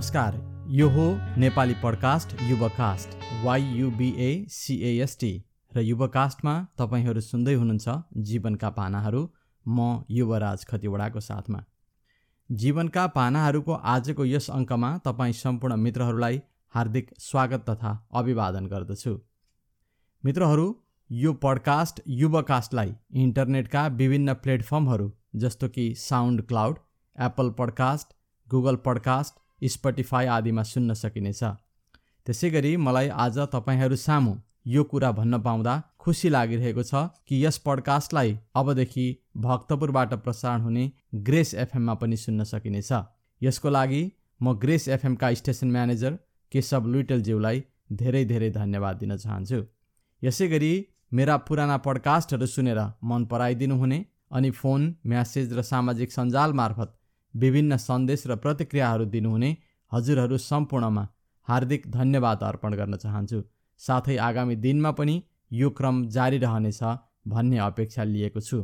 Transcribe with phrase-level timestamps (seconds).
[0.00, 0.36] नमस्कार
[0.70, 1.04] यो हो
[1.36, 3.08] नेपाली पडकास्ट युवकास्ट
[3.44, 5.32] वाइयुबिए सिएएसटी
[5.72, 9.20] र युवकास्टमा तपाईँहरू सुन्दै हुनुहुन्छ जीवनका पानाहरू
[9.68, 11.60] म युवराज खतिवडाको साथमा।
[12.50, 16.40] जीवनका पानाहरूको आजको यस अङ्कमा तपाईँ सम्पूर्ण मित्रहरूलाई
[16.74, 19.14] हार्दिक स्वागत तथा अभिवादन गर्दछु।
[20.24, 20.66] मित्रहरू
[21.10, 25.94] यो पडकास्ट युवकास्टलाई इन्टरनेटका विभिन्न प्लेटफर्महरू जस्तो कि
[26.46, 26.78] SoundCloud
[27.18, 28.16] Apple podcast
[28.48, 31.42] Google podcast Spotify आदिमा सुन्न सकिनेछ।
[32.26, 34.34] त्यसै गरी मलाई आज तपाईँहरू सामु
[34.66, 36.94] यो कुरा भन्न पाउँदा खुसी लागिरहेको छ
[37.26, 40.84] कि यस पडकास्टलाई अबदेखि भक्तपुरबाट प्रसारण हुने
[41.26, 42.92] ग्रेस एफएममा पनि सुन्न सकिनेछ।
[43.40, 44.02] यसको लागि
[44.40, 46.18] म ग्रेस एफएमका स्टेसन म्यानेजर
[46.52, 49.60] केशव लुइटेलज्यूलाई धेरै धेरै धन्यवाद दिन चाहन्छु।
[50.22, 50.72] यसै गरी
[51.12, 53.98] मेरा पुराना पडकास्टहरू सुनेर मन पराइदिनु हुने
[54.30, 56.90] अनि फोन म्यासेज र सामाजिक सञ्जाल मार्फत
[57.34, 59.50] विभिन्न सन्देश र प्रतिक्रियाहरू दिनुहुने
[59.92, 61.08] हजुरहरू सम्पूर्णमा
[61.48, 63.42] हार्दिक धन्यवाद अर्पण गर्न चाहन्छु।
[63.80, 65.16] साथै आगामी दिनमा पनि
[65.52, 66.80] यो क्रम जारी रहनेछ
[67.28, 68.58] भन्ने अपेक्षा लिएको छु।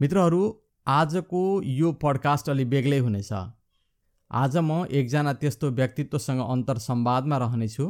[0.00, 0.42] मित्रहरू
[0.86, 3.32] आजको यो पडकास्ट अलि बेग्लै हुनेछ।
[4.30, 7.84] आज म एकजना त्यस्तो व्यक्तित्वसँग अन्तर संवादमा रहनेछु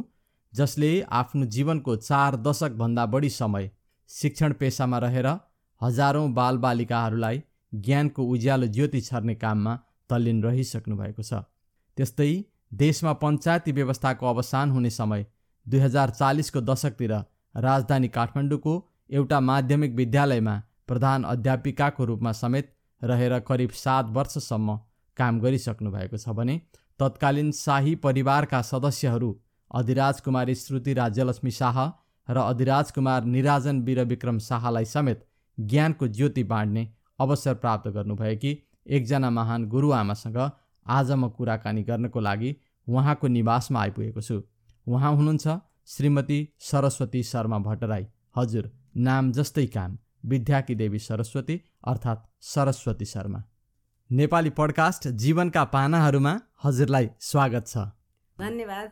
[0.53, 3.69] जसले आफ्नो जीवनको चार दशकभन्दा बढी समय
[4.09, 5.27] शिक्षण पेसामा रहेर
[5.81, 7.41] हजारौँ बालबालिकाहरूलाई
[7.73, 9.79] ज्ञानको उज्यालो ज्योति छर्ने काममा
[10.09, 11.33] तल्लीन रहिसक्नु भएको छ।
[11.97, 12.29] त्यस्तै
[12.73, 15.25] देशमा पञ्चायती व्यवस्थाको अवसान हुने समय
[15.65, 17.13] दुई हजार चालिसको दशकतिर
[17.55, 18.73] राजधानी काठमाडौँको
[19.11, 20.55] एउटा माध्यमिक विद्यालयमा
[20.87, 24.79] प्रधान अध्यापिकाको रूपमा समेत रहेर करिब सात वर्षसम्म
[25.17, 26.59] काम गरिसक्नु भएको छ भने
[26.99, 29.31] तत्कालीन शाही परिवारका सदस्यहरू
[29.71, 31.79] अधिराज कुमारी श्रुति राज्यलक्ष्मी शाह
[32.27, 35.25] र अधिराज कुमार निराजन वीरविक्रम शाहलाई समेत
[35.57, 36.87] ज्ञानको ज्योति बाँड्ने
[37.19, 40.37] अवसर प्राप्त गर्नुभएकी एकजना महान गुरुआमासँग
[40.85, 42.55] आज म कुराकानी गर्नको लागि
[42.87, 44.41] उहाँको निवासमा आइपुगेको छु।
[44.87, 53.05] उहाँ हुनुहुन्छ श्रीमती सरस्वती शर्मा भट्टराई। हजुर नाम जस्तै काम। विद्याकी देवी सरस्वती अर्थात् सरस्वती
[53.05, 53.43] शर्मा।
[54.09, 57.77] नेपाली पडकास्ट जीवनका पानाहरूमा हजुरलाई स्वागत छ।
[58.37, 58.91] धन्यवाद।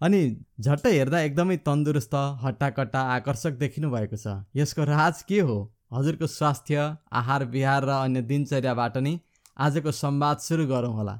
[0.00, 0.20] अनि
[0.60, 5.58] झट्ट हेर्दा एकदमै तन्दुरुस्त हट्टाकट्टा आकर्षक देखिनु भएको छ। यसको राज के हो?
[5.90, 6.76] हजुरको स्वास्थ्य
[7.20, 9.14] आहार विहार र अन्य दिनचर्याबाट नै
[9.56, 11.14] आजको संवाद सुरु गरौँ होला।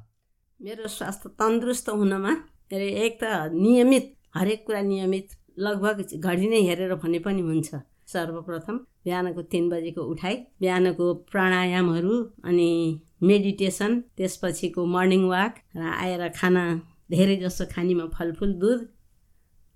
[0.59, 2.33] मेरो स्वास्थ्य तन्दुरुस्त हुनमा
[2.71, 5.27] एक त नियमित हरेक कुरा नियमित
[5.65, 7.69] लगभग घडी नै हेरेर भने पनि हुन्छ।
[8.09, 12.13] सर्वप्रथम बिहानको तिन बजीको उठाइ बिहानको प्राणायामहरू
[12.49, 12.69] अनि
[13.29, 16.63] मेडिटेसन त्यसपछिको मर्निङ वाक र आएर खाना
[17.11, 18.79] धेरै जसो खानीमा फलफुल दुध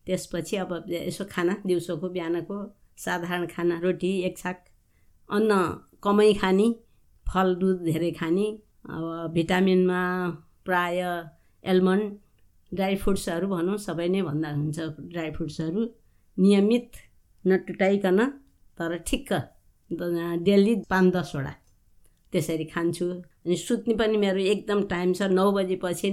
[0.07, 2.57] त्यसपछि अब यसो खाना दिउँसोको बिहानको
[3.05, 4.57] साधारण खाना रोटी एक छाक
[5.35, 5.51] अन्न
[6.03, 6.67] कमै खाने
[7.27, 8.47] फल दुध धेरै खाने
[8.95, 9.05] अब
[9.35, 10.01] भिटामिनमा
[10.65, 10.99] प्राय
[11.63, 12.05] एल्मन्ड
[12.71, 14.77] ड्राई फ्रुट्सहरू भनौँ सबै नै भन्दा हुन्छ
[15.13, 15.81] ड्राई फ्रुट्सहरू।
[16.37, 16.89] नियमित
[17.45, 18.19] नटुटाइकन
[18.77, 19.29] तर ठिक्क
[20.47, 21.53] डेली पाँच दसवटा
[22.33, 23.05] त्यसरी खान्छु।
[23.45, 26.09] अनि सुत्ने पनि मेरो एकदम टाइम छ नौ बजीपछि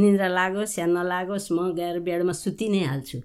[0.00, 3.18] निन्द्रा लागोस् या नलागोस् म गएर बेडमा सुति नै हाल्छु।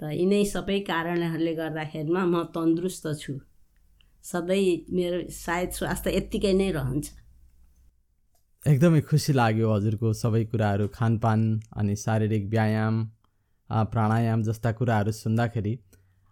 [0.20, 3.32] यिनै सबै कारणहरूले गर्दाखेरिमा म तन्दुरुस्त छु।
[4.24, 4.66] सधैँ
[4.96, 7.06] मेरो सायद स्वास्थ्य यत्तिकै नै रहन्छ।
[8.62, 11.40] एकदमै खुसी लाग्यो हजुरको सबै कुराहरू खानपान
[11.78, 12.94] अनि शारीरिक व्यायाम
[13.92, 15.74] प्राणायाम जस्ता कुराहरू सुन्दाखेरि।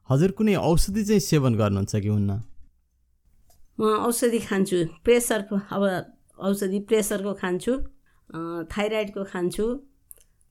[0.08, 2.30] हजुर कुनै औषधि चाहिँ सेवन गर्नुहुन्छ कि हुन्न?
[3.78, 5.82] म औषधि खान्छु प्रेसरको अब
[6.38, 7.72] औषधि प्रेसरको खान्छु
[8.70, 9.66] थाइरोइडको खान्छु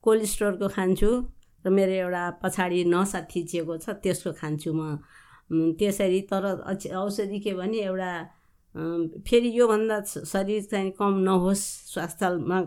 [0.04, 1.10] कोलेस्ट्रोलको खान्छु
[1.66, 5.00] र मेरो एउटा पछाडि नसा थिचिएको छ त्यसको खान्छु म।
[5.52, 6.46] त्यसरी तर
[6.96, 8.12] औषधि के भने एउटा
[9.28, 12.60] फेरि योभन्दा शरीर चाहिँ कम नहोस् स्वास्थ्यमा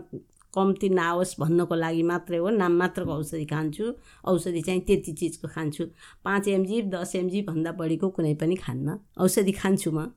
[0.53, 3.85] कम्ती नआओस् भन्नको लागि मात्रै हो। नाम मात्रको औषधि खान्छु
[4.23, 5.83] औषधि चाहिँ त्यति चिजको खान्छु।
[6.25, 10.11] पाँच एमजी दस एमजीभन्दा बढीको कुनै पनि खान्न। औषधि खान्छु म।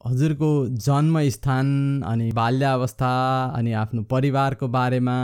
[0.00, 0.50] हजुरको
[0.84, 1.66] जन्मस्थान
[2.04, 3.12] अनि बाल्यावस्था
[3.56, 5.16] अनि आफ्नो परिवारको बारेमा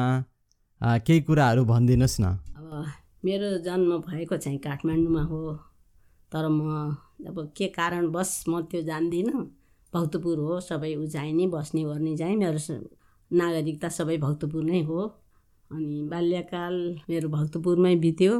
[0.80, 2.24] केही कुराहरू भनिदिनुहोस् न।
[2.56, 2.86] अब
[3.24, 5.40] मेरो जन्म भएको चाहिँ काठमाडौँमा हो।
[6.32, 6.60] तर म
[7.28, 9.44] अब के कारणवश म त्यो जान्दिनँ?
[9.92, 11.04] भक्तपुर हो सबै ऊ
[11.38, 12.60] नि बस्ने गर्ने चाहिँ मेरो
[13.30, 15.00] नागरिकता सबै भक्तपुर नै हो।
[15.70, 16.74] अनि बाल्यकाल
[17.10, 18.34] मेरो भक्तपुरमै बित्यो।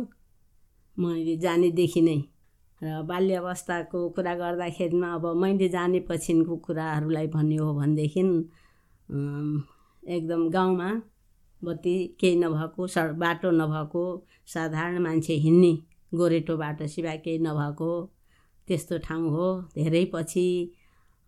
[0.97, 2.19] मैले जानेदेखि नै।
[2.81, 8.23] र बाल्यावस्थाको कुरा गर्दाखेरिमा अब मैले जानेपछिको कुराहरूलाई भन्ने हो भनेदेखि
[10.03, 10.91] एकदम गाउँमा
[11.63, 14.03] बत्ती केही नभएको सड बाटो नभएको
[14.55, 15.73] साधारण मान्छे हिँड्ने
[16.13, 17.91] गोरेटो बाटो सिवाय केही नभएको
[18.69, 20.47] त्यस्तो ठाउँ हो। धेरै पछि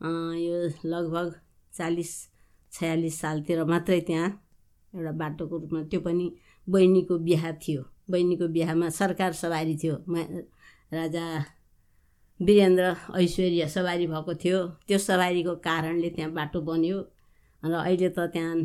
[0.00, 1.28] यो लगभग
[1.74, 2.12] चालिस
[2.72, 4.28] छयालिस सालतिर मात्रै त्यहाँ
[4.94, 6.26] एउटा बाटोको रूपमा त्यो पनि
[6.68, 9.96] बहिनीको बिहा थियो। बहिनीको बिहामा सरकार सवारी थियो।
[10.92, 11.24] राजा
[12.40, 12.84] वीरेन्द्र
[13.22, 14.58] ऐश्वर्य सवारी भएको थियो।
[14.88, 16.98] त्यो सवारीको कारणले त्यहाँ बाटो बन्यो
[17.62, 18.56] र अहिले त त्यहाँ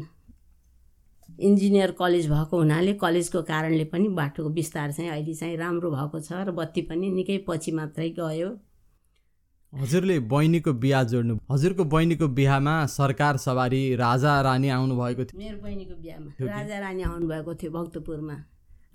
[1.30, 6.32] इन्जिनियर कलेज भएको हुनाले कलेजको कारणले पनि बाटोको विस्तार चाहिँ अहिले चाहिँ राम्रो भएको छ
[6.48, 8.50] र बत्ती पनि निकै पछि मात्रै गयो।
[9.74, 15.96] हजुरले बहिनीको बिहा जोड्नु हजुरको बहिनीको बिहामा सरकार सवारी राजा रानी आउनुभएको थियो। मेरो बहिनीको
[16.02, 16.30] बिहामा?
[16.42, 18.38] राजा रानी आउनुभएको थियो भक्तपुरमा।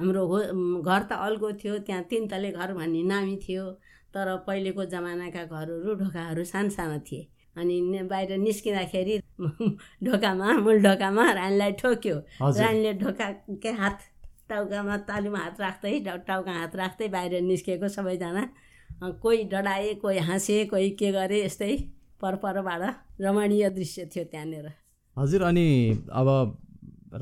[0.00, 0.38] हाम्रो हो
[0.82, 3.64] घर त अलगो थियो त्यहाँ तिन तले घर भन्ने नामी थियो
[4.14, 7.22] तर पहिलेको जमानाका घरहरू ढोकाहरू सानसानो थिए।
[7.56, 9.18] अनि बाहिर निस्किँदाखेरि
[10.04, 13.98] ढोकामा मूल ढोकामा रानीलाई ठोक्यो। रानीले ढोकाकै हात
[14.48, 18.42] टाउकामा तालुमा हात राख्दै टाउ- टाउका हात राख्दै बाहिर निस्केको सबैजना।
[19.22, 21.72] कोही डढाए कोही हाँसे कोही के गरे यस्तै
[22.22, 22.82] परपरबाट
[23.20, 24.66] रमणीय दृश्य थियो त्यहाँनिर।
[25.16, 25.66] हजुर अनि
[26.12, 26.28] अब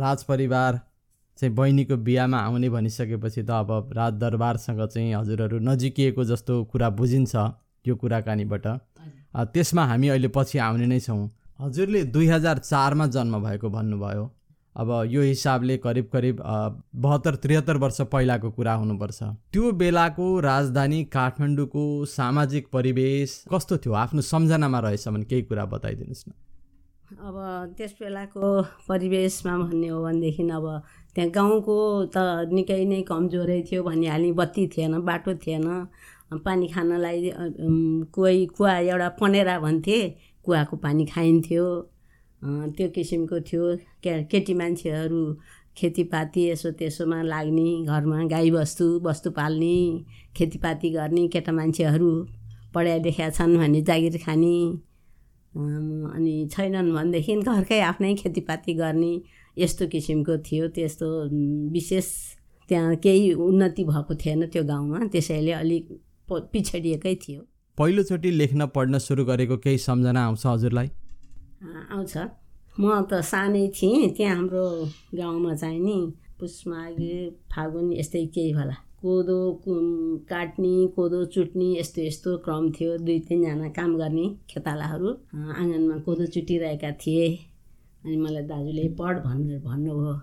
[0.00, 0.80] राज परिवार
[1.38, 7.34] चाहिँ बहिनीको बिहामा आउने भनिसकेपछि त अब राज दरबारसँग चाहिँ हजुरहरू नजिकिएको जस्तो कुरा बुझिन्छ
[7.84, 8.66] यो कुराकानीबाट।
[9.34, 11.30] त्यसमा हामी अहिले पछि आउने नै छौँ।
[11.60, 14.30] हजुरले दुई हजार चारमा जन्म भएको भन्नुभयो।
[14.76, 16.36] अब यो हिसाबले करिब करिब
[16.96, 19.22] बहत्तर त्रिहत्तर वर्ष पहिलाको कुरा हुनुपर्छ।
[19.52, 23.92] त्यो बेलाको राजधानी काठमाडौँको सामाजिक परिवेश कस्तो थियो?
[23.94, 26.32] आफ्नो सम्झनामा रहेछ भने केही कुरा बताइदिनुहोस् न।
[27.10, 27.36] अब
[27.76, 30.66] त्यस बेलाको परिवेशमा भन्ने हो भनेदेखि अब
[31.14, 31.76] त्यहाँ गाउँको
[32.14, 32.16] त
[32.54, 35.66] निकै नै कमजोरै थियो भनिहाल्ने बत्ती थिएन बाटो थिएन।
[36.30, 37.30] पानी खानलाई
[38.14, 39.98] कोही कुवा एउटा पनेरा भन्थे
[40.44, 41.66] कुवाको पानी खाइन्थ्यो।
[42.76, 43.64] त्यो किसिमको थियो।
[44.02, 45.22] के केटी मान्छेहरू
[45.76, 49.76] खेतीपाती यसो त्यसोमा लाग्ने घरमा गाईबस्तु बस्तु पाल्ने
[50.36, 52.10] खेतीपाती गर्ने केटा मान्छेहरू
[52.74, 54.56] पढाइ लेखा छन् भने जागिर खाने।
[55.54, 59.12] अनि छैनन् भनेदेखि घरकै आफ्नै खेतीपाती गर्ने
[59.58, 61.08] यस्तो किसिमको थियो। त्यस्तो
[61.74, 62.06] विशेष
[62.68, 65.84] त्यहाँ केही उन्नति भएको थिएन त्यो गाउँमा। त्यसैले अलिक
[66.32, 67.40] पिछडिएकै थियो।
[67.78, 70.88] पहिलोचोटि लेख्न पढ्न सुरु गरेको केही सम्झना आउँछ हजुरलाई?
[71.90, 72.16] आउँछ।
[72.80, 74.66] म त सानै थिएँ त्यहाँ हाम्रो
[75.14, 75.96] गाउँमा चाहिँ नि
[76.38, 79.38] पुष माघे फागुन यस्तै केही होला। कोदो
[80.28, 86.90] काट्ने कोदो चुट्ने यस्तो यस्तो क्रम थियो दुई तिनजना काम गर्ने खेतालाहरू। आँगनमा कोदो चुटिरहेका
[86.92, 87.28] थिए।
[88.04, 90.14] अनि मलाई दाजुले पढ भन्नु भन्नुभयो।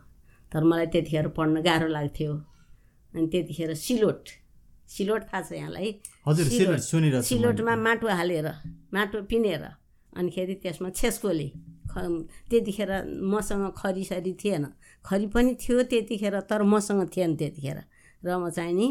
[0.51, 2.33] तर मलाई त्यतिखेर पढ्न गाह्रो लाग्थ्यो।
[3.13, 4.23] अनि त्यतिखेर सिलोट
[4.87, 5.89] सिलोट थाहा छ यहाँलाई।
[6.27, 8.47] हजुर सिलोट- सिलोटमा। माटो हालेर
[8.93, 9.63] माटो पिनेर
[10.17, 11.47] अनिखेरि त्यसमा छेस्कोले
[11.91, 11.93] ख
[12.49, 12.91] त्यतिखेर
[13.31, 14.65] मसँग खरीसरी थिएन।
[15.05, 17.79] खरी पनि थियो त्यतिखेर तर मसँग थिएन त्यतिखेर।
[18.25, 18.87] र म चाहिँ नि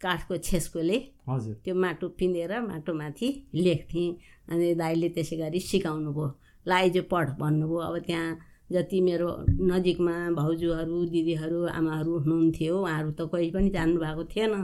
[0.00, 0.98] काठको छेस्कोले
[1.28, 4.08] हजुर। त्यो माटो पिँधेर माटोमाथि लेख्थेँ।
[4.52, 6.28] अनि दाइले त्यसै गरी सिकाउनु भयो
[6.68, 8.30] लाइजो पढ भन्नुभयो। अब त्यहाँ
[8.72, 9.28] जति मेरो
[9.70, 14.54] नजिकमा भाउजूहरू दिदीहरू आमाहरू हुनुहुन्थ्यो उहाँहरू त कोही पनि जान्नुभएको थिएन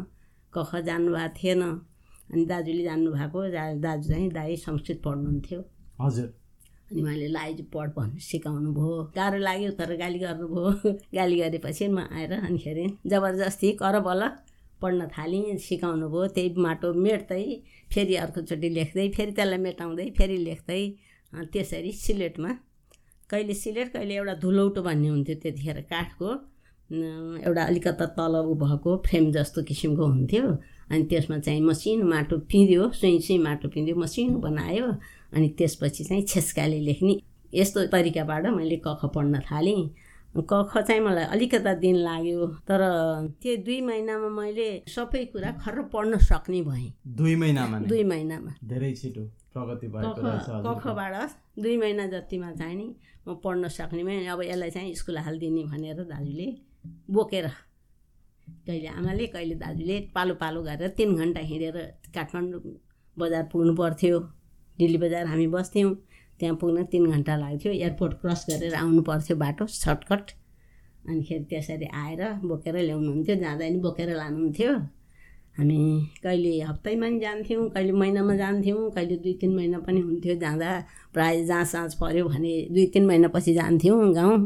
[0.52, 1.62] कख जान्नुभएको थिएन
[2.32, 5.60] अनि दाजुले जान्नुभएको दा- दाजु चाहिँ दाई संस्कृत पढ्नुहुन्थ्यो।
[6.00, 6.28] हजुर।
[6.90, 11.98] अनि उहाँले लाइजो पढ भन्नु सिकाउनु भयो गाह्रो लाग्यो तर गाली गर्नुभयो। गाली गरेपछि म
[12.10, 14.22] आएर अनिखेरि जबरजस्ती कर बल
[14.82, 17.42] पढ्न थालेँ सिकाउनु भयो त्यही माटो मेट्दै
[17.94, 20.82] फेरि अर्कोचोटि लेख्दै फेरि त्यसलाई मेटाउँदै फेरि लेख्दै
[21.52, 22.50] त्यसरी सिलेटमा
[23.32, 26.28] कहिले सिलेट कहिले एउटा धुलौटो भन्ने हुन्थ्यो त्यतिखेर काठको।
[27.48, 30.44] एउटा अलिकता तल उ भएको फ्रेम जस्तो किसिमको हुन्थ्यो।
[30.92, 34.86] अनि त्यसमा चाहिँ मसिनो माटो पिँध्यो सुई सुई माटो पिँध्यो मसिनो बनायो।
[35.32, 37.14] अनि त्यसपछि चाहिँ छेस्काले लेख्ने।
[37.52, 39.80] यस्तो तरिकाबाट मैले कख पढ्न थालेँ।
[40.36, 42.80] कख चाहिँ मलाई अलिकता दिन लाग्यो तर
[43.42, 48.92] त्यो दुई महिनामा मैले सबै कुरा खर्र पढ्न सक्ने भएँ। दुई महिनामा दुई महिनामा। धेरै
[49.00, 49.24] छिटो।
[49.54, 51.14] प्रगति भएको। कखबाट
[51.62, 52.86] दुई महिना जतिमा चाहिँ नि
[53.28, 56.48] म पढ्न सक्नेमै अब यसलाई चाहिँ स्कुल हालिदिने भनेर दाजुले
[57.10, 57.46] बोकेर
[58.66, 61.76] कहिले आमाले कहिले दाजुले पालो पालो गरेर तिन घन्टा हिँडेर
[62.14, 62.60] काठमाडौँ
[63.16, 64.18] बजार पुग्नु पर्थ्यो।
[64.78, 65.94] दिल्ली बजार हामी बस्थ्यौँ।
[66.40, 70.30] त्यहाँ पुग्न तिन घन्टा लाग्थ्यो। एयरपोर्ट क्रस गरेर आउनु पर्थ्यो बाटो सर्टकट।
[71.08, 74.72] अनिखेरि त्यसरी आएर बोकेर ल्याउनुहुन्थ्यो। जाँदा नि बोकेर लानुहुन्थ्यो।
[75.58, 75.78] हामी
[76.22, 80.70] कहिले हप्तैमा पनि जान्थ्यौँ कहिले महिनामा जान्थ्यौँ कहिले दुई तिन महिना पनि हुन्थ्यो। जाँदा
[81.12, 84.38] प्रायः जहाँ साँझ पऱ्यो भने दुई तिन महिनापछि जान्थ्यौँ गाउँ।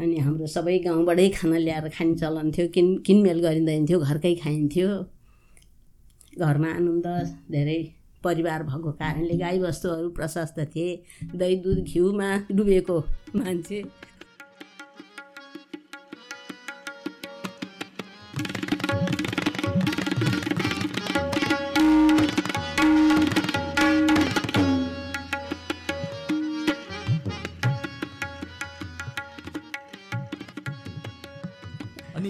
[0.00, 4.88] अनि हाम्रो सबै गाउँबाटै खाना ल्याएर खाने चलन थियो किन किनमेल गरिँदैन थियो घरकै खाइन्थ्यो।
[6.38, 7.06] घरमा आनन्द
[7.50, 7.80] धेरै
[8.22, 10.90] परिवार भएको कारणले गाईबस्तुहरू प्रशस्त थिए।
[11.34, 12.98] दही दुध घिउमा डुबेको
[13.34, 13.82] मान्छे।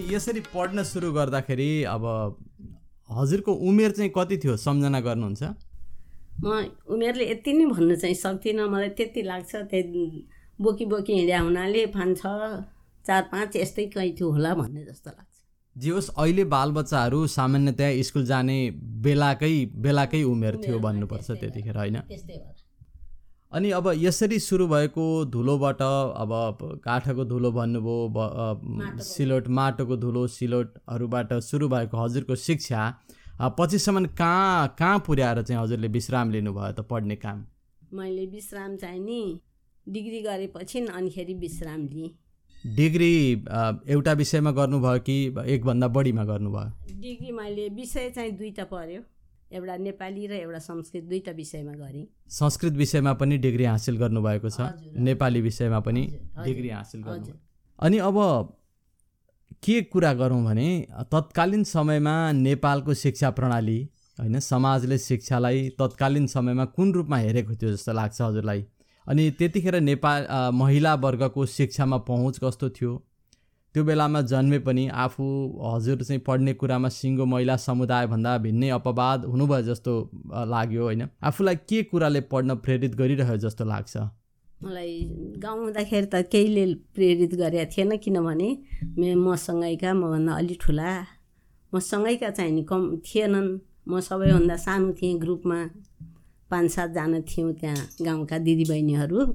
[0.09, 2.03] यसरी पढ्न सुरु गर्दाखेरि अब
[3.09, 5.43] हजुरको उमेर चाहिँ कति थियो सम्झना गर्नुहुन्छ?
[6.43, 6.47] म
[6.87, 10.05] उमेरले यति नै भन्नु चाहिँ सक्दिनँ। मलाई त्यति लाग्छ त्यही
[10.59, 12.25] बोकी बोकी हिँड्या हुनाले पाँच छ
[13.05, 15.35] चार पाँच यस्तै कहीँ थियो होला भन्ने जस्तो लाग्छ।
[15.75, 18.57] जे होस् अहिले बालबच्चाहरू सामान्यतया स्कुल जाने
[19.05, 19.53] बेलाकै
[19.85, 21.97] बेलाकै उमेर थियो भन्नुपर्छ त्यतिखेर होइन?
[23.51, 26.31] अनि अब यसरी सुरु भएको धुलोबाट अब
[26.83, 32.81] काठको धुलो भन्नुभयो सिलोट माटोको धुलो सिलोटहरूबाट सुरु भएको हजुरको शिक्षा
[33.59, 37.45] पछिसम्म कहाँ कहाँ पुर्याएर चाहिँ हजुरले विश्राम लिनुभयो त पढ्ने काम?
[37.93, 39.39] मैले विश्राम चाहिँ नि
[39.87, 42.09] डिग्री गरेपछि अनिखेरि विश्राम लिएँ।
[42.75, 43.13] डिग्री
[43.89, 45.15] एउटा विषयमा गर्नुभयो कि
[45.53, 46.99] एकभन्दा बढीमा गर्नुभयो?
[47.01, 49.01] डिग्री मैले विषय चाहिँ दुईवटा पढ्यो।
[49.51, 54.61] एउटा नेपाली र एउटा संस्कृत दुईवटा विषयमा गरेँ। संस्कृत विषयमा पनि डिग्री हासिल गर्नुभएको छ।
[54.97, 56.03] नेपाली विषयमा पनि
[56.45, 57.33] डिग्री हासिल। गर्नु
[57.79, 58.17] अनि अब
[59.63, 60.69] के कुरा गरौँ भने
[61.11, 63.79] तत्कालीन समयमा नेपालको शिक्षा प्रणाली
[64.19, 68.65] होइन समाजले शिक्षालाई तत्कालीन समयमा कुन रूपमा हेरेको थियो जस्तो लाग्छ हजुरलाई?
[69.07, 72.91] अनि त्यतिखेर नेपाल महिला वर्गको शिक्षामा पहुँच कस्तो थियो?
[73.75, 75.25] त्यो बेलामा जन्मे पनि आफू
[75.63, 79.93] हजुर चाहिँ पढ्ने कुरामा सिङ्गो महिला समुदायभन्दा भिन्नै अपवाद हुनुभयो जस्तो
[80.53, 83.97] लाग्यो होइन। आफूलाई के कुराले पढ्न प्रेरित गरिरह्यो जस्तो लाग्छ?
[84.63, 84.93] मलाई
[85.37, 88.49] गाउँ हुँदाखेरि त केहीले प्रेरित गरेका थिएन किनभने
[88.97, 90.91] मे मसँगैका मभन्दा अलि ठुला।
[91.73, 93.49] मसँगैका चाहिँ नि कम थिएनन्।
[93.89, 95.59] म सबैभन्दा सानो थिएँ ग्रुपमा।
[96.51, 99.25] पाँच सातजना थियौँ त्यहाँ गाउँका दिदीबहिनीहरू।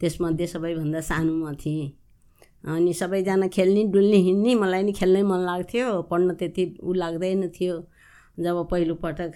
[0.00, 2.01] त्यसमध्ये सबैभन्दा सानो म थिएँ।
[2.64, 7.74] अनि सबैजना खेल्ने डुल्ने हिँड्ने मलाई नि खेल्नै मन लाग्थ्यो। पढ्न त्यति ऊ लाग्दैन थियो।
[8.38, 9.32] जब पहिलोपटक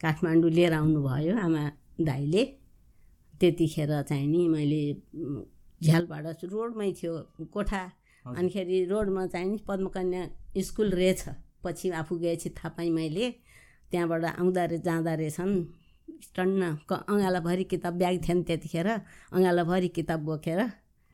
[0.00, 1.62] काठमाडौँ लिएर आउनुभयो आमा
[2.00, 2.44] दाइले
[3.40, 4.82] त्यतिखेर चाहिँ नि मैले
[5.82, 7.14] झ्यालबाट रोडमै थियो
[7.54, 7.82] कोठा।
[8.26, 10.22] अनिखेरि रोडमा चाहिँ नि पद्मकन्या
[10.62, 11.22] स्कुल रहेछ।
[11.64, 13.30] पछि आफू गएपछि थाहा पाएँ मैले।
[13.90, 15.54] त्यहाँबाट आउँदा रे जाँदा रहेछन्
[16.36, 18.88] टन्न क अँगालाभरि किताब ब्याग थिएन त्यतिखेर।
[19.32, 20.60] अँगालाभरि किताब बोकेर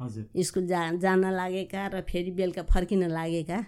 [0.01, 3.59] स्कुल जा जान लागेका र फेरि बेलुका फर्किन लागेका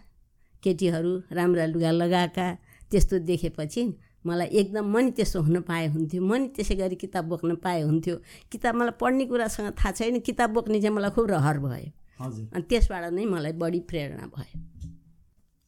[0.62, 2.47] केटीहरू राम्रा लुगा लगाएका
[2.90, 3.83] त्यस्तो देखेपछि
[4.26, 7.80] मलाई एकदम म नि त्यसो हुन पाए हुन्थ्यो। म नि त्यसै गरी किताब बोक्न पाए
[7.83, 8.16] हुन्थ्यो।
[8.52, 11.90] किताब मलाई पढ्ने कुरासँग थाहा छैन। किताब बोक्ने चाहिँ मलाई खुब रहर भयो।
[12.21, 14.59] हजुर। अनि त्यसबाट नै मलाई बढी प्रेरणा भयो।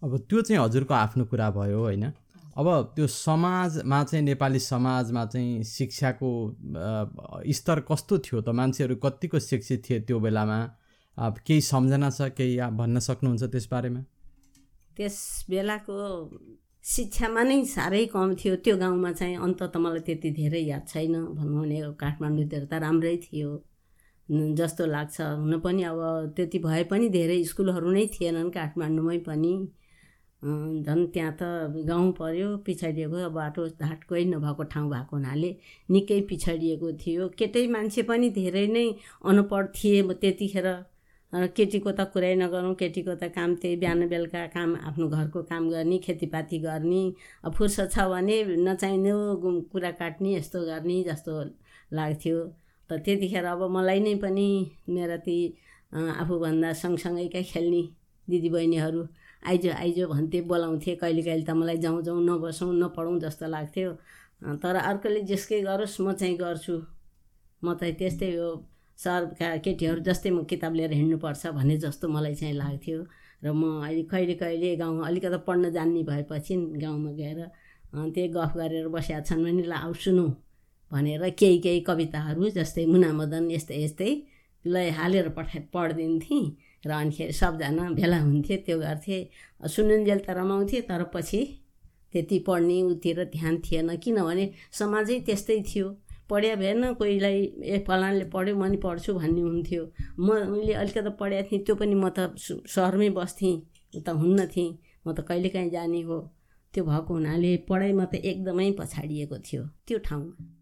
[0.03, 2.05] अब त्यो चाहिँ हजुरको आफ्नो कुरा भयो होइन।
[2.59, 6.31] अब त्यो समाजमा चाहिँ नेपाली समाजमा चाहिँ शिक्षाको
[7.59, 8.49] स्तर कस्तो थियो त?
[8.50, 10.59] मान्छेहरू कतिको शिक्षित थिए त्यो बेलामा?
[11.17, 14.03] अब केही सम्झना छ केही भन्न सक्नुहुन्छ त्यसबारेमा
[14.97, 15.17] त्यस
[15.50, 15.95] बेलाको
[16.85, 21.15] शिक्षामा नै साह्रै कम थियो। त्यो गाउँमा चाहिँ अन्त त मलाई त्यति धेरै याद छैन।
[21.38, 23.50] भनौँ भने काठमाडौँतिर त राम्रै थियो।
[24.59, 26.00] जस्तो लाग्छ। हुन पनि अब
[26.37, 29.53] त्यति भए पनि धेरै स्कुलहरू नै थिएनन् काठमाडौँमै पनि।
[30.42, 31.42] झन् त्यहाँ त
[31.88, 35.50] गाउँ पऱ्यो पिछडिएको बाटो घाट नभएको ठाउँ भएको हुनाले
[35.90, 38.87] निकै पिछडिएको थियो। केटै मान्छे पनि धेरै नै
[39.25, 40.68] अनपढ थिए त्यतिखेर।
[41.57, 45.99] केटीको त कुरै नगरौँ केटीको त काम त्यही बिहान बेलुका काम आफ्नो घरको काम गर्ने
[46.07, 47.02] खेतीपाती गर्ने
[47.45, 49.12] अब फुर्सद छ भने नचाहिने
[49.73, 51.33] कुरा काट्ने यस्तो गर्ने जस्तो
[51.99, 52.38] लाग्थ्यो।
[52.90, 54.49] त त्यतिखेर अब मलाई नै पनि
[54.88, 55.37] मेरा ती
[55.92, 57.83] आफूभन्दा सँगसँगैका खेल्ने
[58.28, 59.02] दिदीबहिनीहरू
[59.42, 63.92] आइज आइज भन्थे बोलाउँथे कहिले कहिले त मलाई जाउँ जाउँ नबसौँ नपढौँ जस्तो लाग्थ्यो।
[64.62, 66.76] तर अर्कोले जेसकै गरोस् म चाहिँ गर्छु।
[67.62, 68.49] म त त्यस्तै हो।
[68.99, 72.99] सरका केटीहरू जस्तै म किताब लिएर हिँड्नुपर्छ भन्ने जस्तो मलाई चाहिँ लाग्थ्यो।
[73.45, 77.40] र म अहिले कहिले कहिले गाउँ अलिकति पढ्न जान्ने भएपछि गाउँमा गएर
[77.95, 80.30] त्यही गफ गरेर बसेका छन् भने ल आऊ सुनौँ
[80.92, 84.11] भनेर केही केही कविताहरू जस्तै मुनामदन यस्तै यस्तै
[84.75, 86.45] लय हालेर पठा पढिदिन्थेँ
[86.87, 89.23] र अनिखेरि सबजना भेला हुन्थे त्यो गर्थेँ।
[89.69, 91.41] सुनुन्जेल त रमाउँथे तर पछि
[92.13, 95.89] त्यति पढ्ने उतिर ध्यान थिएन। किनभने समाजै त्यस्तै थियो।
[96.31, 99.83] पढ्या भएन कोहीलाई ए फलानाले पढ्यो म नि पढ्छु भन्ने हुन्थ्यो।
[100.19, 102.37] म मैले अलिकति पढेको थिएँ त्यो पनि म त
[102.75, 103.55] सहरमै बस्थेँ
[103.95, 104.71] उता हुन्न थिएँ
[105.07, 106.19] म त कहिलेकाहीँ जाने हो।
[106.75, 110.58] त्यो भएको हुनाले पढाइमा त एकदमै पछाडिएको थियो त्यो ठाउँमा।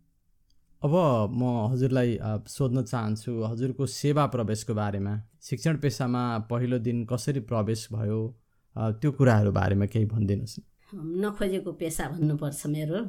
[0.84, 0.92] अब
[1.32, 2.18] म हजुरलाई
[2.48, 8.18] सोध्न चाहन्छु हजुरको सेवा प्रवेशको बारेमा। शिक्षण पेसामा पहिलो दिन कसरी प्रवेश भयो?
[9.00, 10.60] त्यो कुराहरू बारेमा केही भनिदिनुहोस्
[11.24, 13.00] नखोजेको पेसा भन्नुपर्छ मेरो।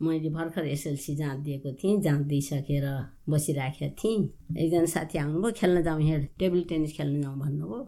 [0.00, 2.86] मैले भर्खर एसएलसी जाँच दिएको थिएँ जाँच दिइसकेर
[3.30, 4.18] बसिराखेको थिएँ।
[4.58, 7.80] एकजना साथी आउनुभयो खेल्न जाउँ हिँड टेबल टेनिस खेल्न जाउँ भन्नुभयो।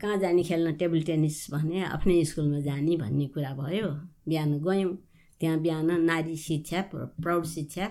[0.00, 3.88] कहाँ जाने खेल्न टेबल टेनिस भने आफ्नै स्कुलमा जाने भन्ने कुरा भयो।
[4.28, 4.92] बिहान गयौँ
[5.40, 7.86] त्यहाँ बिहान नारी शिक्षा प्र- प्रौढ शिक्षा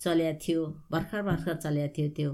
[0.00, 2.32] चल्या थियो भर्खर भर्खर चल्या थियो त्यो।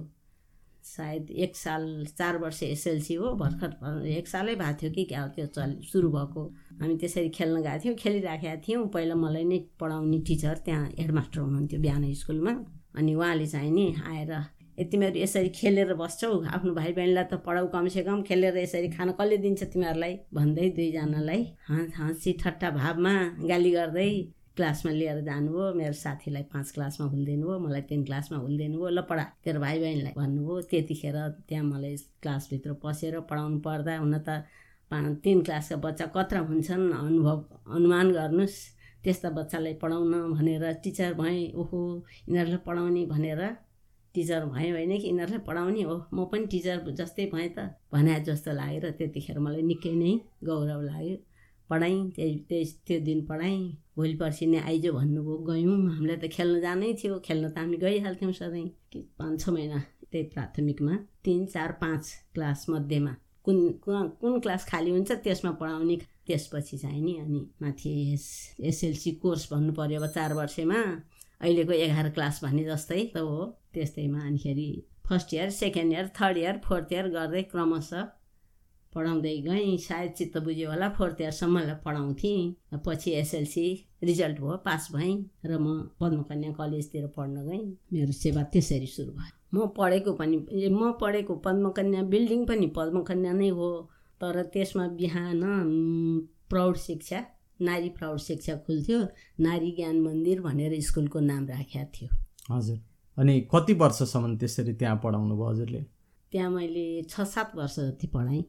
[0.85, 1.85] सायद एक साल
[2.19, 6.11] चार वर्ष एसएलसी हो भर्खर एक सालै भएको थियो कि क्या हो त्यो चल सुरु
[6.13, 6.43] भएको।
[6.81, 11.81] हामी त्यसरी खेल्न गएको थियौँ खेलिराखेका थियौँ। पहिला मलाई नै पढाउने टिचर त्यहाँ हेडमास्टर हुनुहुन्थ्यो
[11.81, 12.55] बिहान स्कुलमा।
[12.99, 14.33] अनि उहाँले चाहिँ नि आएर
[14.91, 19.63] तिमीहरू यसरी खेलेर बस्छौ आफ्नो भाइ बहिनीलाई त पढाउ कमसेकम खेलेर यसरी खाना कसले दिन्छ
[19.65, 20.15] तिमीहरूलाई?
[20.35, 21.43] भन्दै दुईजनालाई
[21.97, 23.15] हाँसी ठट्टा भावमा
[23.49, 24.11] गाली गर्दै
[24.57, 29.01] क्लासमा लिएर जानुभयो मेरो साथीलाई पाँच क्लासमा हुलिदिनु भयो मलाई तिन क्लासमा हुलिदिनु भयो ल
[29.11, 31.17] पढा। तेरो भाइ बहिनीलाई भन्नुभयो त्यतिखेर
[31.49, 34.29] त्यहाँ मलाई क्लासभित्र पसेर पढाउनु पर्दा हुन त
[35.25, 37.39] तिन क्लासका बच्चा कत्र हुन्छन् अनुभव
[37.75, 38.59] अनुमान गर्नुहोस्
[39.05, 41.81] त्यस्ता बच्चालाई पढाउन भनेर टिचर भएँ ओहो
[42.29, 43.43] यिनीहरूलाई पढाउने भनेर
[44.15, 45.07] टिचर भएँ होइन कि?
[45.09, 49.63] यिनीहरूलाई पढाउने हो म पनि टिचर जस्तै भएँ त भने जस्तो लाग्यो र त्यतिखेर मलाई
[49.71, 50.13] निकै नै
[50.47, 51.17] गौरव लाग्यो।
[51.71, 53.61] पढाएँ त्यही त्यही त्यो दिन पढाएँ
[53.97, 58.33] भोलि पर्सि नै आइज भन्नुभयो गयौँ हामीलाई त खेल्न जानै थियो खेल्न त हामी गइहाल्थ्यौँ
[58.41, 59.79] सधैँ। कि पाँच छ महिना
[60.11, 63.57] त्यही प्राथमिकमा तिन चार पाँच क्लास मध्येमा। कुन
[64.21, 68.27] कुन क्लास खाली हुन्छ त्यसमा पढाउने त्यसपछि चाहिँ नि अनि माथि एस
[68.71, 70.81] एसएलसी कोर्स भन्नु पऱ्यो अब चार वर्षमा।
[71.41, 73.45] अहिलेको एघार क्लास भने जस्तै त हो
[73.75, 74.69] त्यस्तैमा अनिखेरि
[75.09, 78.03] first year second year third year fourth year गर्दै क्रमशः
[78.95, 83.67] पढाउँदै गएँ। सायद चित्त बुझ्यो होला फोर्थ इयरसम्मलाई पढाउँथेँ। पछि एसएलसी
[84.05, 85.15] रिजल्ट भयो पास भएँ
[85.47, 90.37] र म पद्मकन्या कलेजतिर पढ्न गएँ। मेरो सेवा त्यसरी सुरु भयो। म पढेको पनि
[90.71, 93.71] म पढेको पद्मकन्या बिल्डिङ पनि पद्मकन्या नै हो।
[94.21, 95.43] तर त्यसमा बिहान
[96.51, 97.21] प्रौढ शिक्षा
[97.61, 98.99] नारी प्रौढ शिक्षा खुल्थ्यो।
[99.41, 102.09] नारी ज्ञान मन्दिर भनेर स्कुलको नाम राखेको थियो।
[102.51, 102.79] हजुर।
[103.17, 105.83] अनि कति वर्षसम्म त्यसरी त्यहाँ पढाउनु भयो हजुरले?
[106.33, 108.43] त्यहाँ मैले छ सात वर्ष जति पढाएँ।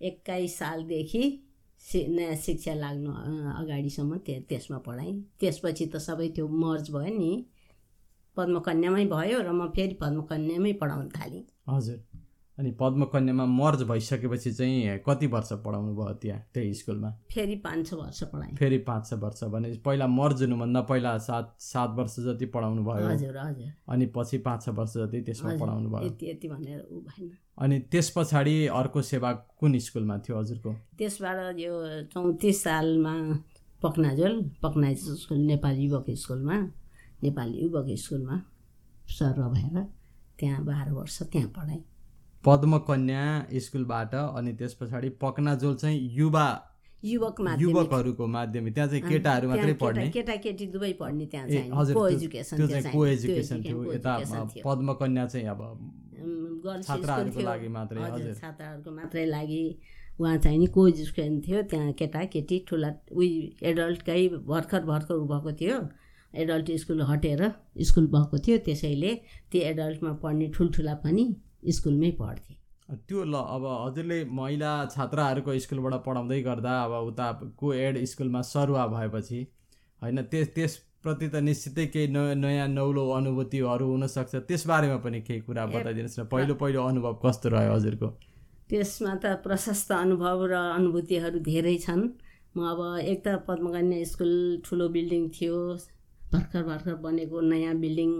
[0.00, 1.24] एक्काइस सालदेखि
[1.80, 3.10] सि नयाँ शिक्षा लाग्नु
[3.62, 7.32] अगाडिसम्म त्यो त्यसमा पढाएँ। त्यसपछि त सबै त्यो मर्ज भयो नि।
[8.36, 11.98] पद्मकन्यामै भयो र म फेरि पद्मकन्यामै पढाउन थालेँ। हजुर।
[12.58, 17.10] अनि पद्मकन्यामा मर्ज भइसकेपछि चाहिँ कति वर्ष पढाउनु भयो त्यहाँ त्यही स्कुलमा?
[17.30, 21.54] फेरि पाँच छ वर्ष पढाएँ। फेरि पाँच छ वर्ष भने पहिला मर्ज हुनुभन्दा पहिला सात
[21.62, 25.90] सात वर्ष जति पढाउनु भयो। हजुर हजुर। अनि पछि पाँच छ वर्ष जति त्यसमा पढाउनु
[25.90, 30.72] भयो। यति यति भनेर ऊ भएन। अनि त्यस पछाडि अर्को सेवा कुन स्कुलमा थियो हजुरको?
[30.98, 31.74] त्यसबाट यो
[32.12, 33.14] चौतिस सालमा
[33.82, 36.56] पक्नाजोल पक्नाजोल स्कुल नेपाली युवक स्कुलमा
[37.22, 38.36] नेपाली युवक स्कुलमा
[39.18, 39.76] सर भएर
[40.38, 41.82] त्यहाँ बाह्र वर्ष त्यहाँ पढाएँ।
[42.44, 43.24] पद्मकन्या
[43.66, 46.46] स्कुलबाट अनि त्यस पछाडि पक्नाजोल चाहिँ युवा
[47.04, 50.08] युवक युवकहरूको माध्यमिक। त्यहाँ चाहिँ केटाहरू मात्रै पढ्ने?
[50.10, 54.12] केटाकेटी दुवै पढ्ने त्यहाँ चाहिँ। को एजुकेसन थियो यता
[54.64, 55.60] पद्मकन्या चाहिँ अब
[56.86, 59.62] छात्राहरूको लागि मात्रै हजुर छात्राहरूको मात्रै लागि
[60.18, 65.78] उहाँ चाहिँ नि को एजुकेसन थियो। त्यहाँ केटाकेटी ठुला उयो एडल्टकै भर्खर भर्खर भएको थियो।
[66.34, 67.40] एडल्ट स्कुल हटेर
[67.88, 69.14] स्कुल भएको थियो त्यसैले
[69.52, 71.24] त्यो एडल्टमा पढ्ने ठुल्ठुला पनि
[71.70, 72.57] स्कुलमै पढ्थेँ।
[72.88, 77.26] त्यो ल अब हजुरले महिला छात्राहरूको स्कुलबाट पढाउँदै गर्दा अब उता
[77.60, 79.40] को एड स्कुलमा सरुवा भएपछि
[80.02, 85.66] होइन त्यस त्यसप्रति त निश्चितै केही नयाँ नयाँ नौलो अनुभूतिहरू हुनसक्छ। त्यसबारेमा पनि केही कुरा
[85.66, 88.08] बताइदिनुहोस् न। पहिलो पहिलो अनुभव कस्तो रह्यो हजुरको?
[88.70, 92.02] त्यसमा त प्रशस्त अनुभव र अनुभूतिहरू धेरै छन्।
[92.56, 94.32] म अब एक त पद्मकन्या स्कुल
[94.64, 95.56] ठुलो बिल्डिङ थियो।
[96.32, 98.10] भर्खर भर्खर बनेको नयाँ बिल्डिङ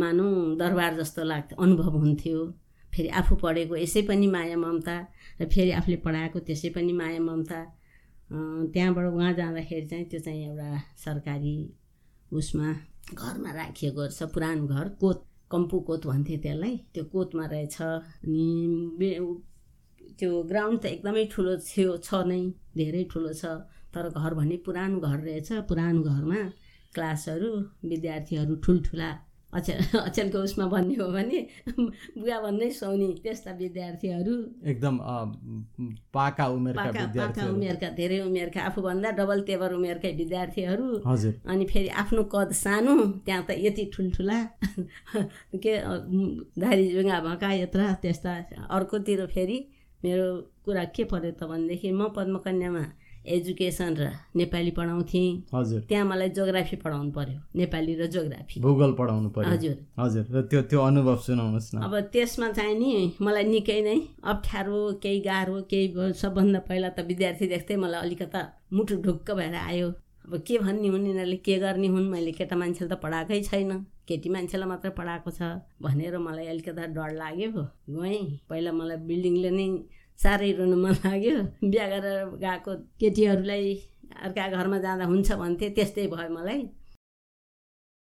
[0.00, 2.38] मानौँ दरबार जस्तो लाग्थ्यो अनुभव हुन्थ्यो।
[2.92, 4.96] फेरि आफू पढेको यसै पनि माया ममता
[5.40, 7.60] र फेरि आफूले पढाएको त्यसै पनि माया ममता
[8.72, 10.70] त्यहाँबाट उहाँ जाँदाखेरि चाहिँ त्यो चाहिँ एउटा
[11.04, 11.56] सरकारी
[12.32, 12.68] उसमा
[13.14, 15.18] घरमा राखिएको रहेछ पुरानो घर कोत
[15.50, 18.46] कम्पु कोत भन्थे त्यसलाई। त्यो कोतमा रहेछ अनि
[20.18, 22.42] त्यो ग्राउन्ड त एकदमै ठुलो थियो छ नै
[22.78, 23.42] धेरै ठुलो छ।
[23.94, 26.40] तर घर भने पुरानो घर रहेछ पुरानो घरमा
[26.94, 27.50] क्लासहरू
[27.90, 29.10] विद्यार्थीहरू ठुल्ठुला
[29.52, 31.38] अचेल अचेलको उसमा भन्ने हो भने
[32.16, 34.34] बुवा भन्नै सुहाउने त्यस्ता विद्यार्थीहरू।
[34.70, 34.94] एकदम
[36.14, 42.22] पाका उमेरका पाका उमेरका धेरै उमेरका आफूभन्दा डबल तेवर उमेरकै विद्यार्थीहरू। हजुर। अनि फेरि आफ्नो
[42.34, 42.94] कद सानो
[43.26, 44.38] त्यहाँ त यति ठुल्ठुला
[45.58, 45.72] के
[46.62, 48.32] धारी जुङ्गा भका यत्र त्यस्ता
[48.70, 49.58] अर्कोतिर फेरि
[50.04, 50.26] मेरो
[50.64, 52.84] कुरा के पऱ्यो त भनेदेखि म पद्मकन्यामा
[53.26, 59.28] एजुकेसन र नेपाली पढाउँथेँ। हजुर। त्यहाँ मलाई जोग्राफी पढाउनु पर्यो नेपाली र जोग्राफी। भूगोल पढाउनु
[59.30, 63.80] पर्यो। हजुर। हजुर र त्यो त्यो अनुभव सुनाउनुहोस् न। अब त्यसमा चाहिँ नि मलाई निकै
[63.80, 68.40] नै अप्ठ्यारो केही गाह्रो केही सबभन्दा पहिला त विद्यार्थी देख्दै मलाई अलिकता
[68.72, 69.88] मुटु ढुक्क भएर आयो।
[70.24, 72.06] अब के भन्ने हुन् यिनीहरूले के गर्ने हुन्?
[72.08, 73.72] मैले केटा मान्छेले त पढाएकै छैन।
[74.06, 75.42] केटी मान्छेलाई मात्रै पढाएको छ
[75.82, 77.50] भनेर मलाई अलिकता डर लाग्यो।
[77.90, 79.66] गएँ। पहिला मलाई बिल्डिङले नै
[80.22, 81.36] साह्रै रुनु मन लाग्यो।
[81.70, 83.66] बिहा गरेर गएको केटीहरूलाई
[84.24, 86.60] अर्का घरमा जाँदा हुन्छ भन्थे त्यस्तै भयो मलाई।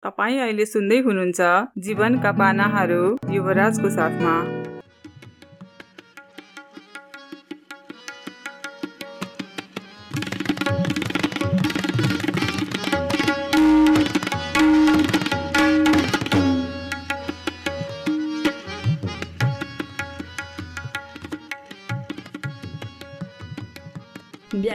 [0.03, 1.41] तपाईँ अहिले सुन्दै हुनुहुन्छ
[1.85, 3.01] जीवनका पानाहरू
[3.35, 4.35] युवराजको साथमा।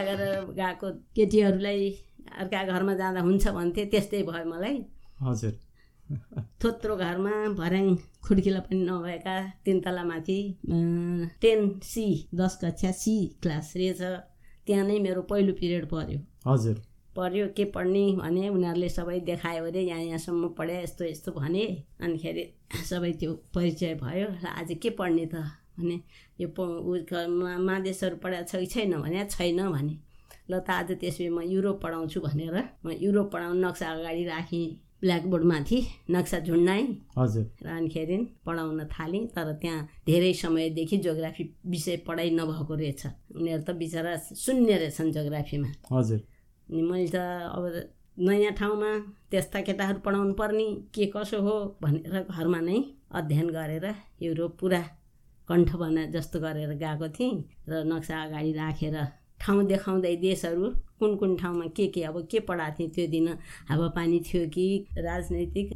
[0.05, 1.91] गरेर गएको केटीहरूलाई
[2.41, 4.77] अर्का घरमा जाँदा हुन्छ भन्थे त्यस्तै भयो मलाई।
[5.23, 5.55] हजुर।
[6.63, 7.89] थोत्रो घरमा भर्याङ
[8.27, 10.39] खुड्किला पनि नभएका तिन तला माथि
[11.43, 14.01] टेन सी दस कक्षा सी क्लास रहेछ।
[14.67, 16.77] त्यहाँ नै मेरो पहिलो पिरियड पऱ्यो हजुर।
[17.17, 21.65] पढ्यो के पढ्ने भने उनीहरूले सबै देखायो अरे यहाँ यहाँसम्म पढ्यो यस्तो यस्तो भने।
[22.01, 22.45] अनिखेरि
[22.91, 25.43] सबै त्यो परिचय भयो। र आज के पढ्ने त?
[25.81, 25.97] भने
[26.41, 26.59] यो प
[27.69, 29.95] मादेशहरू पढाएको छ कि छैन भने छैन भने
[30.51, 34.67] ल त आज त्यसो भए म युरोप पढाउँछु भनेर म युरोप पढाउनु नक्सा अगाडि राखेँ
[35.01, 35.79] ब्ल्याकबोर्डमाथि
[36.11, 36.85] नक्सा झुन्डाएँ।
[37.17, 38.17] हजुर। र अनिखेरि
[38.47, 43.03] पढाउन थालेँ तर त्यहाँ धेरै समयदेखि जोग्राफी विषय पढाइ नभएको रहेछ।
[43.37, 46.21] उनीहरू त बिचरा शून्य रहेछन् जोग्राफीमा। हजुर।
[46.69, 47.65] अनि मैले त अब
[48.21, 48.91] नयाँ ठाउँमा
[49.31, 53.87] त्यस्ता केटाहरू पढाउनु पर्ने के कसो हो भनेर घरमा नै अध्ययन गरेर
[54.21, 54.83] युरोप पुरा
[55.51, 57.35] कण्ठ बना जस्तो गरेर गएको थिएँ
[57.69, 58.97] र नक्सा अगाडि राखेर
[59.41, 60.69] ठाउँ देखाउँदै देशहरू
[61.01, 63.29] कुन कुन ठाउँमा के के अब के पढाएको थिएँ त्यो दिन
[63.69, 64.65] हावापानी थियो कि
[64.99, 65.69] राजनैतिक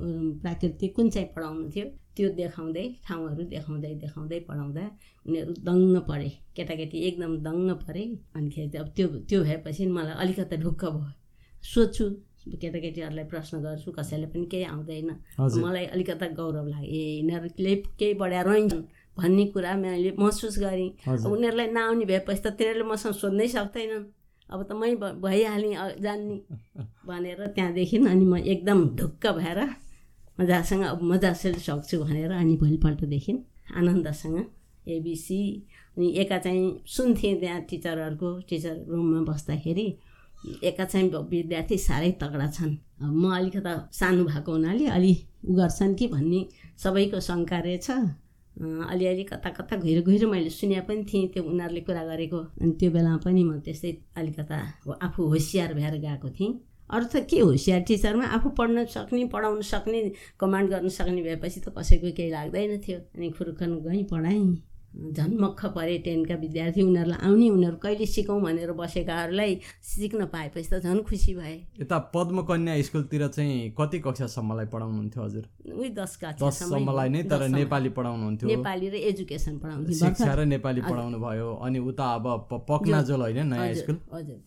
[0.42, 4.84] प्राकृतिक कुन चाहिँ पढाउनु थियो त्यो देखाउँदै ठाउँहरू देखाउँदै देखाउँदै पढाउँदा
[5.26, 8.04] उनीहरू दङ्ग पढे केटाकेटी एकदम दङ्ग परे।
[8.36, 11.10] अनिखेरि अब त्यो त्यो भएपछि मलाई अलिकति ढुक्क भयो।
[11.64, 12.04] सोध्छु
[12.62, 15.10] केटाकेटीहरूलाई प्रश्न गर्छु कसैले पनि केही आउँदैन।
[15.64, 18.84] मलाई अलिकता गौरव लाग्यो। ए यिनीहरूले केही रहन्छन्
[19.18, 24.04] भन्ने कुरा मैले महसुस गरेँ। अब उनीहरूलाई नआउने भएपछि त तिनीहरूले मसँग सोध्नै सक्दैनन्।
[24.48, 25.74] अब त मै भइहालेँ
[26.04, 26.36] जान्ने
[27.08, 29.60] भनेर त्यहाँदेखि अनि म एकदम ढुक्क भएर
[30.40, 33.32] मजासँग अब मजासँग सक्छु भनेर अनि भोलिपल्टदेखि
[33.78, 34.38] आनन्दसँग
[34.86, 35.40] एबिसी
[35.96, 39.86] अनि एका चाहिँ सुन्थेँ त्यहाँ टिचरहरूको टिचर रुममा बस्दाखेरि
[40.62, 45.12] एका चाहिँ विद्यार्थी साह्रै तगडा छन्। म अलिकता सानो भएको हुनाले अलि
[45.48, 46.40] उ गर्छन् कि भन्ने
[46.82, 47.90] सबैको शङ्का रहेछ
[48.60, 52.90] अलिअलि कता कता घुइरो घुइरो मैले सुने पनि थिएँ त्यो उनीहरूले कुरा गरेको। अनि त्यो
[52.90, 54.56] बेलामा पनि म त्यस्तै अलिकता
[55.02, 56.52] आफू होसियार भएर गएको थिएँ।
[56.90, 57.80] अरू त के होसियार?
[57.88, 60.00] टिचरमा आफू पढ्न सक्ने पढाउन सक्ने
[60.40, 65.96] कमान्ड गर्न सक्ने भएपछि त कसैको केही लाग्दैन थियो। अनि खुर्खन गएँ पढाएँ। झन्मक्ख परे
[65.98, 71.54] टेनका विद्यार्थी उनीहरूलाई आउने उनीहरू कहिले सिकौँ भनेर बसेकाहरूलाई सिक्न पाएपछि त झन् खुसी भए।
[71.80, 75.44] यता पद्मकन्या स्कुलतिर चाहिँ कति कक्षासम्मलाई पढाउनुहुन्थ्यो हजुर?
[75.74, 81.18] उही दस दससम्मलाई नै तर। नेपाली पढाउनुहुन्थ्यो। नेपाली र एजुकेसन पढाउँथेँ शिक्षा र नेपाली पढाउनु
[81.18, 82.26] भयो अनि उता अब
[82.70, 83.96] पक्नाजोल होइन नयाँ स्कुल?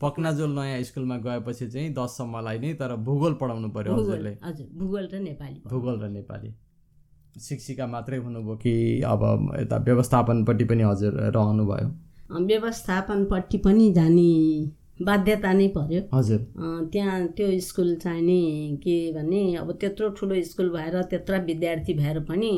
[0.01, 5.19] पक्नाजोल नयाँ स्कुलमा गएपछि चाहिँ दससम्मलाई नै तर भूगोल पढाउनु पर्यो हजुरले। हजुर भूगोल र
[5.27, 6.53] नेपाली भूगोल र नेपाली।
[7.41, 9.21] शिक्षिका मात्रै हुनुभयो कि अब
[9.60, 11.88] यता व्यवस्थापनपट्टि पनि हजुर रहनुभयो?
[12.45, 14.32] व्यवस्थापनपट्टि पनि जाने
[15.06, 16.39] बाध्यता नै पर्यो। हजुर।
[16.93, 22.19] त्यहाँ त्यो स्कुल चाहिँ नि के भने अब त्यत्रो ठुलो स्कुल भएर त्यत्रो विद्यार्थी भएर
[22.30, 22.52] पनि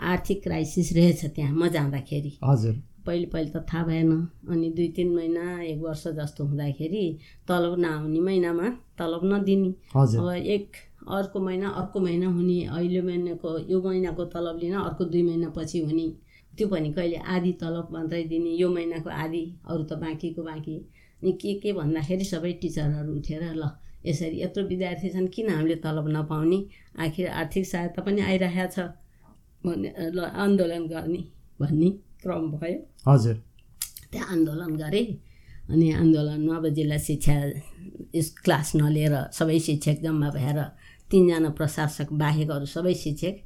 [0.00, 4.10] आर्थिक क्राइसिस रहेछ त्यहाँ म जाँदाखेरि। हजुर। पहिले पहिले त थाहा भएन।
[4.48, 7.06] अनि दुई तिन महिना एक वर्ष जस्तो हुँदाखेरि
[7.48, 8.68] तलब नआउने महिनामा
[8.98, 10.66] तलब नदिने। अब एक
[11.08, 16.08] अर्को महिना अर्को महिना हुने अहिले महिनाको यो महिनाको तलब लिन अर्को दुई महिनापछि हुने।
[16.58, 20.76] त्यो पनि कहिले आधी तलब मात्रै दिने यो महिनाको आधी अरू त बाँकीको बाँकी।
[21.22, 23.70] अनि के के भन्दाखेरि सबै टिचरहरू उठेर ल
[24.06, 26.58] यसरी यत्रो विद्यार्थी छन् किन हामीले तलब नपाउने?
[26.98, 28.78] आखिर आर्थिक सहायता पनि आइरहेको छ
[29.64, 31.22] भन्ने ल आन्दोलन गर्ने
[31.60, 31.90] भन्ने
[32.22, 33.36] क्रम भयो। हजुर।
[34.12, 35.06] त्यहाँ आन्दोलन गरेँ
[35.70, 37.34] अनि आन्दोलनमा अब जिल्ला शिक्षा
[38.14, 40.58] इस क्लास नलिएर सबै शिक्षक जम्मा भएर
[41.12, 43.36] तिनजना प्रशासक बाहेक अरू सबै शिक्षक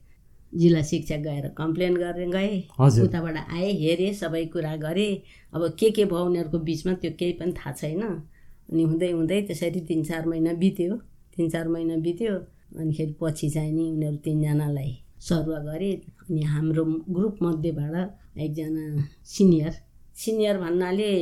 [0.52, 2.59] जिल्ला शिक्षा गएर कम्प्लेन गरेर गएँ।
[3.05, 5.14] उताबाट आएँ हेरेँ सबै कुरा गरेँ।
[5.55, 9.81] अब के के भयो उनीहरूको बिचमा त्यो केही पनि थाहा छैन। अनि हुँदै हुँदै त्यसरी
[9.88, 10.96] तिन चार महिना बित्यो।
[11.37, 12.35] तिन चार महिना बित्यो।
[12.79, 15.94] अनिखेरि पछि चाहिँ नि उनीहरू तिनजनालाई सरुवा गरेँ।
[16.31, 17.94] अनि हाम्रो ग्रुप मध्येबाट
[18.38, 18.85] एकजना
[19.26, 19.72] सिनियर
[20.16, 21.12] सिनियर भन्नाले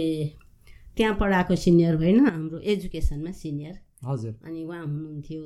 [0.96, 3.74] त्यहाँ पढाएको सिनियर होइन हाम्रो एजुकेसनमा सिनियर।
[4.06, 5.42] हजुर। अनि उहाँ हुनुहुन्थ्यो।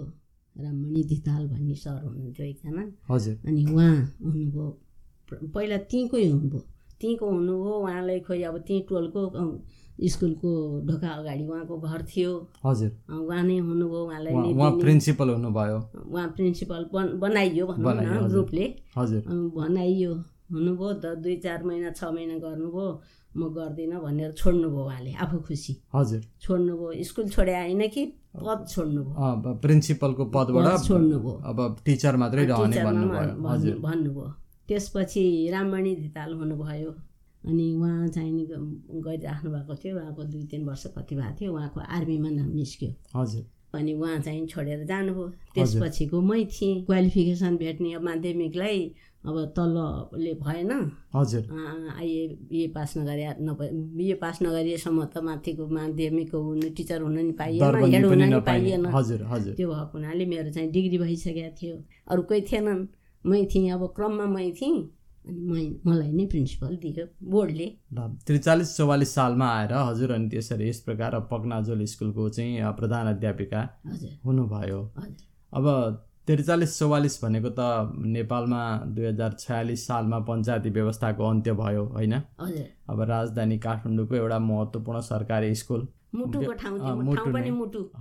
[0.59, 3.95] राममणि धिताल भन्ने सर हुनुहुन्थ्यो एकजना। हजुर। अनि उहाँ
[4.25, 4.67] हुनुभयो
[5.55, 6.61] पहिला त्यहीँकै हुनुभयो।
[7.01, 9.21] त्यहीँको हुनुभयो उहाँलाई खोइ अब त्यहीँ टोलको
[9.99, 10.51] स्कुलको
[10.87, 12.33] ढोका अगाडि उहाँको घर थियो।
[12.65, 15.79] हजुर। उहाँ नै हुनुभयो उहाँलाई उहाँ प्रिन्सिपल हुनुभयो।
[16.11, 18.67] उहाँ प्रिन्सिपल बन बनाइयो भनौँ न हजुर। ग्रुपले।
[18.97, 19.23] हजुर।
[19.59, 20.13] बनाइयो
[20.53, 22.89] हुनुभयो द दुई चार महिना छ महिना गर्नुभयो।
[23.37, 28.03] म गर्दिनँ भनेर छोड्नुभयो उहाँले आफू खुसी। हजुर। छोड्नुभयो स्कुल छोडे आइन कि?
[28.45, 34.27] पद छोड्नुभयो। अब प्रिन्सिपलको पद पदबाट छोड्नुभयो। अब टिचर मात्रै रहने भन्नुभयो।
[34.69, 35.23] त्यसपछि
[35.53, 36.91] राममणि धिताल हुनुभयो।
[37.49, 38.47] अनि उहाँ चाहिँ
[39.07, 43.45] गरिराख्नु भएको थियो। उहाँको दुई तिन वर्ष कति भएको थियो। उहाँको आर्मीमा नाम निस्क्यो। हजुर।
[43.75, 48.79] अनि उहाँ चाहिँ छोडेर जानुभयो। त्यसपछिको मै थिएँ। क्वालिफिकेसन भेट्ने माध्यमिकलाई
[49.29, 50.73] अब तल्लोले भएन।
[51.15, 51.45] हजुर।
[51.93, 57.33] आइए बिए पास नगरे नभए बिए पास नगरिएसम्म त माथिको माध्यमिकको हुनु टिचर हुन नि
[57.37, 61.77] पाइएन हेड हुन नि पाइएन। हजुर हजुर। त्यो भएको हुनाले मेरो चाहिँ डिग्री भइसकेको थियो।
[62.09, 62.87] अरू कोही थिएनन्।
[63.25, 64.79] मै थिएँ अब क्रममा मै थिएँ।
[65.29, 67.67] अनि मै मलाई नै प्रिन्सिपल दियो बोर्डले।
[68.27, 73.61] त्रिचालिस चौवालिस सालमा आएर हजुर अनि त्यसरी यस प्रकार अब पक्नाजोल स्कुलको चाहिँ प्रधान अध्यापिका
[74.25, 74.81] हुनुभयो।
[75.53, 75.65] अब
[76.29, 77.61] त्रिचालिस चौवालिस भनेको त
[78.15, 78.63] नेपालमा
[78.97, 82.15] दुई हजार छयालिस सालमा पञ्चायती व्यवस्थाको अन्त्य भयो होइन?
[82.89, 86.41] अब राजधानी काठमाडौँको एउटा महत्त्वपूर्ण सरकारी स्कुल। मुटु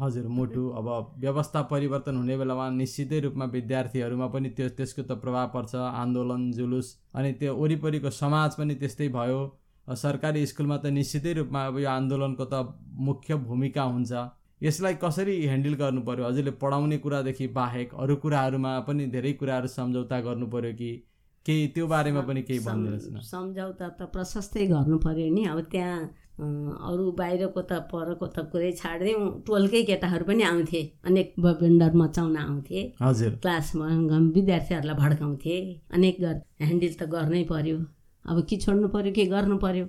[0.02, 0.88] हजुर मुटु। अब
[1.20, 6.88] व्यवस्था परिवर्तन हुने बेलामा निश्चितै रूपमा विद्यार्थीहरूमा पनि त्यो त्यसको त प्रभाव पर्छ आन्दोलन जुलुस
[7.16, 9.42] अनि त्यो वरिपरिको समाज पनि त्यस्तै भयो।
[9.88, 12.56] सरकारी स्कुलमा त निश्चितै रूपमा अब यो आन्दोलनको त
[13.08, 14.12] मुख्य भूमिका हुन्छ।
[14.62, 20.20] यसलाई कसरी ह्यान्डल गर्नु पर्यो हजुरले पढाउने कुरादेखि बाहेक अरू कुराहरूमा पनि धेरै कुराहरू सम्झौता
[20.28, 20.92] गर्नु पर्यो कि
[21.46, 21.68] केही?
[21.76, 26.00] त्यो बारेमा पनि केही भनिदिनुहोस् न। सम्झौता त प्रशस्तै गर्नु पर्यो नि। अब त्यहाँ
[26.90, 32.82] अरू बाहिरको त परको त कुरै छाडिदिउँ टोलकै केटाहरू पनि आउँथे। अनेक बेन्डर मचाउन आउँथे।
[33.02, 33.88] हजुर। क्लासमा
[34.36, 35.56] विद्यार्थीहरूलाई भड्काउँथे।
[35.94, 37.78] अनेक गर ह्यान्डल त गर्नै पर्यो।
[38.26, 39.86] अब कि छोड्नु पर्यो के गर्नु पर्यो?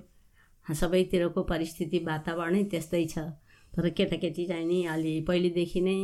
[0.65, 3.19] सबैतिरको परिस्थिति वातावरणै त्यस्तै छ।
[3.79, 5.95] तर केटाकेटी चाहिँ नि अलि पहिलेदेखि नै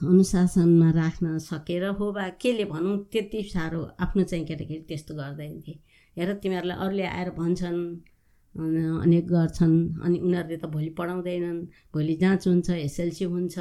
[0.00, 5.78] अनुशासनमा राख्न सकेर हो वा केले भनौँ त्यति साह्रो आफ्नो चाहिँ केटाकेटी त्यस्तो गर्दैन थिए।
[6.16, 7.80] हेर तिमीहरूलाई अरूले आएर भन्छन्
[8.54, 11.60] अन- अनेक गर्छन् अनि उनीहरूले त भोलि पढाउँदैनन्
[11.94, 13.58] भोलि जाँच हुन्छ एसएलसी हुन्छ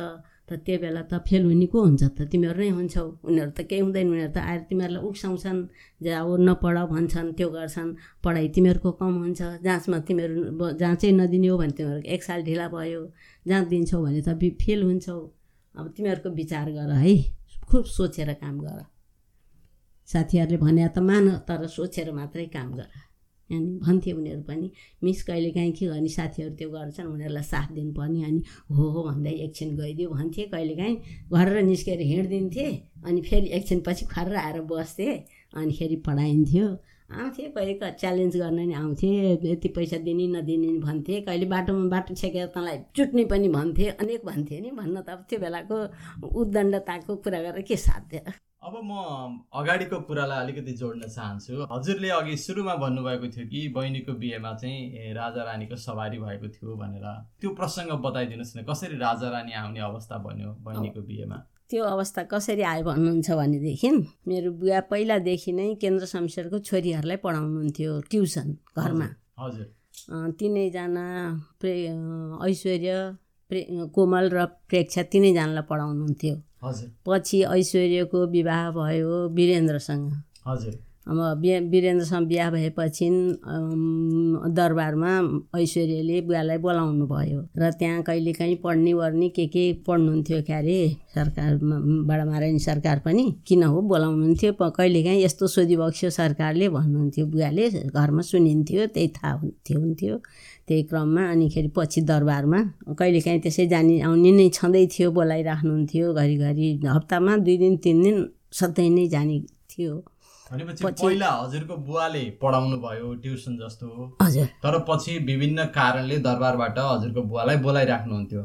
[0.52, 2.20] त त्यो बेला त फेल हुने को हुन्छ त?
[2.32, 5.60] तिमीहरू नै हुन्छौ। उनीहरू त केही हुँदैन। उनीहरू त आएर तिमीहरूलाई उक्साउँछन्
[6.04, 7.90] जाऊ नपढ भन्छन् त्यो गर्छन्।
[8.24, 13.02] पढाइ तिमीहरूको कम हुन्छ। जाँचमा तिमीहरू जाँचै नदिने हो भने तिमीहरूको एक साल ढिला भयो।
[13.48, 14.30] जाँच दिन्छौ भने त
[14.62, 15.18] फेल हुन्छौ।
[15.76, 17.14] अब तिमीहरूको विचार गर है।
[17.70, 18.80] खुब सोचेर काम गर।
[20.10, 22.88] साथीहरूले भने त मान तर सोचेर मात्रै काम गर।
[23.52, 24.72] अनि भन्थे उनीहरू पनि
[25.04, 26.10] मिस कहिलेकाहीँ के गर्ने?
[26.10, 30.96] साथीहरू त्यो गर्छन् उनीहरूलाई साथ दिनुपर्ने अनि हो हो भन्दै एकछिन गइदियो। भन्थे कहिलेकाहीँ
[31.34, 32.66] घरेर निस्केर हिँडिदिन्थे
[33.06, 35.10] अनि फेरि एकछिन पछि खर्र आएर बस्थे
[35.58, 36.68] अनि फेरि पढाइन्थ्यो।
[37.12, 39.08] आउँथे कहिले च्यालेन्ज गर्न नि आउँथे
[39.52, 44.60] यति पैसा दिने नदिने भन्थे। कहिले बाटोमा बाटो छेकेर तँलाई चुट्ने पनि भन्थे अनेक भन्थे
[44.62, 45.78] नि। भन्न त अब त्यो बेलाको
[46.40, 48.24] उद्दण्डताको कुरा गरेर के साध्य?
[48.62, 48.94] अब म
[49.58, 55.42] अगाडिको कुरालाई अलिकति जोड्न चाहन्छु। हजुरले अघि सुरुमा भन्नुभएको थियो कि बहिनीको बिहेमा चाहिँ राजा
[55.44, 57.06] रानीको सवारी भएको थियो भनेर।
[57.42, 61.38] त्यो प्रसङ्ग बताइदिनुहोस् न कसरी राजा रानी आउने अवस्था बन्यो बहिनीको बिहेमा?
[61.70, 63.90] त्यो अवस्था कसरी आयो भन्नुहुन्छ भनेदेखि
[64.30, 68.48] मेरो बुवा पहिलादेखि नै केन्द्र शमशेरको छोरीहरूलाई पढाउनुहुन्थ्यो ट्युसन
[68.78, 69.08] घरमा।
[69.42, 69.68] हजुर
[70.38, 71.06] तिनैजना
[71.58, 71.74] प्रे
[72.46, 72.94] ऐश्वर्य
[73.50, 76.36] प्रे कोमल र प्रेक्षा तिनैजनालाई पढाउनुहुन्थ्यो।
[77.06, 83.08] पछि ऐश्वर्यको विवाह भयो वीरेन्द्रसँग। हजुर। अब वीरेन्द्रसँग बिहा भएपछि
[84.58, 85.12] दरबारमा
[85.60, 90.78] ऐश्वर्यले बुवालाई बोलाउनु भयो। र त्यहाँ कहिलेकाहीँ पढ्ने वर्ने के के पढ्नुहुन्थ्यो क्या अरे
[91.16, 93.82] सरकारमा बडामारायणी सरकार पनि किन हो?
[93.92, 100.16] बोलाउनुहुन्थ्यो। कहिलेकाहीँ यस्तो सोधिबक्स्यो सरकारले भन्नुहुन्थ्यो बुवाले। घरमा सुनिन्थ्यो त्यही थाहा हुन्थ्यो हुन्थ्यो।
[100.68, 102.60] त्यही क्रममा अनिखेरि पछि दरबारमा
[103.00, 108.18] कहिलेकाहीँ त्यसै जाने आउने नै छँदै थियो बोलाइराख्नुहुन्थ्यो। घरिघरि हप्तामा दुई दिन तिन दिन
[108.60, 109.40] सधैँ नै जाने
[109.72, 109.94] थियो।
[110.52, 113.88] भनेपछि पछि- पहिला हजुरको बुवाले पढाउनु भयो ट्युसन जस्तो
[114.22, 118.44] हजुर। तर पछि विभिन्न कारणले दरबारबाट हजुरको बुवालाई बोलाइराख्नुहुन्थ्यो।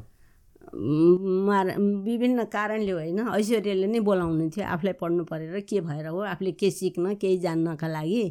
[2.07, 6.71] विभिन्न कारणले होइन ऐश्वर्यले नै बोलाउनु थियो आफूलाई पढ्नु परेर के भएर हो आफूले के
[6.71, 8.23] सिक्न केही जान्नका लागि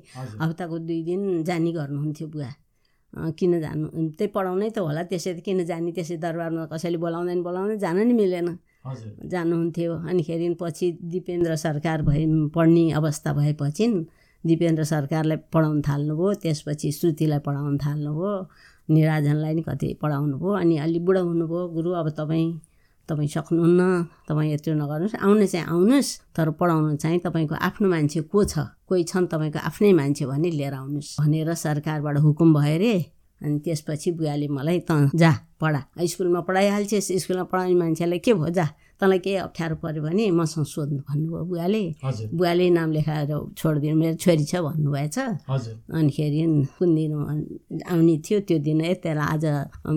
[0.41, 2.51] हप्ताको दुई दिन जाने गर्नुहुन्थ्यो बुवा।
[3.39, 3.87] किन जानु
[4.19, 8.13] त्यही पढाउनै त होला त्यसै त किन जाने त्यसै दरबारमा कसैले बोलाउँदैन बोलाउँदैन जान नि
[8.13, 8.47] मिलेन।
[9.25, 13.87] जानुहुन्थ्यो। अनिखेरि पछि दिपेन्द्र सरकार भए पढ्ने अवस्था भएपछि
[14.45, 18.47] दिपेन्द्र सरकारलाई पढाउन थाल्नुभयो। त्यसपछि श्रुतिलाई पढाउन थाल्नुभयो।
[18.89, 22.61] निराजनलाई नि कति पढाउनु भयो अनि अलि बुढो हुनुभयो। गुरु अब तपाईँ
[23.09, 23.81] तपाईँ सक्नुहुन्न।
[24.29, 28.53] तपाईँ यत्रो नगर्नुहोस्। आउनु चाहिँ आउनुहोस् तर पढाउनु चाहिँ तपाईँको आफ्नो मान्छे को छ?
[28.85, 33.14] कोही छन् तपाईँको आफ्नै मान्छे भने लिएर आउनुहोस्। भनेर सरकारबाट हुकुम भयो अरे।
[33.45, 35.31] अनि त्यसपछि बुवाले मलाई त जा
[35.61, 38.49] पढा। स्कुलमा पढाइहाल्छेस् स्कुलमा पढाउने मान्छेलाई के भयो?
[38.49, 41.83] जा तँलाई केही अप्ठ्यारो पऱ्यो भने मसँग सोध्नु भन्नुभयो बुवाले।
[42.31, 45.17] बुवाले नाम लेखाएर छोडिदिनु मेरो छोरी छ भन्नुभएछ।
[45.91, 46.41] अनिखेरि
[46.79, 47.11] कुन दिन
[47.91, 49.45] आउने थियो त्यो दिन ए त्यसलाई आज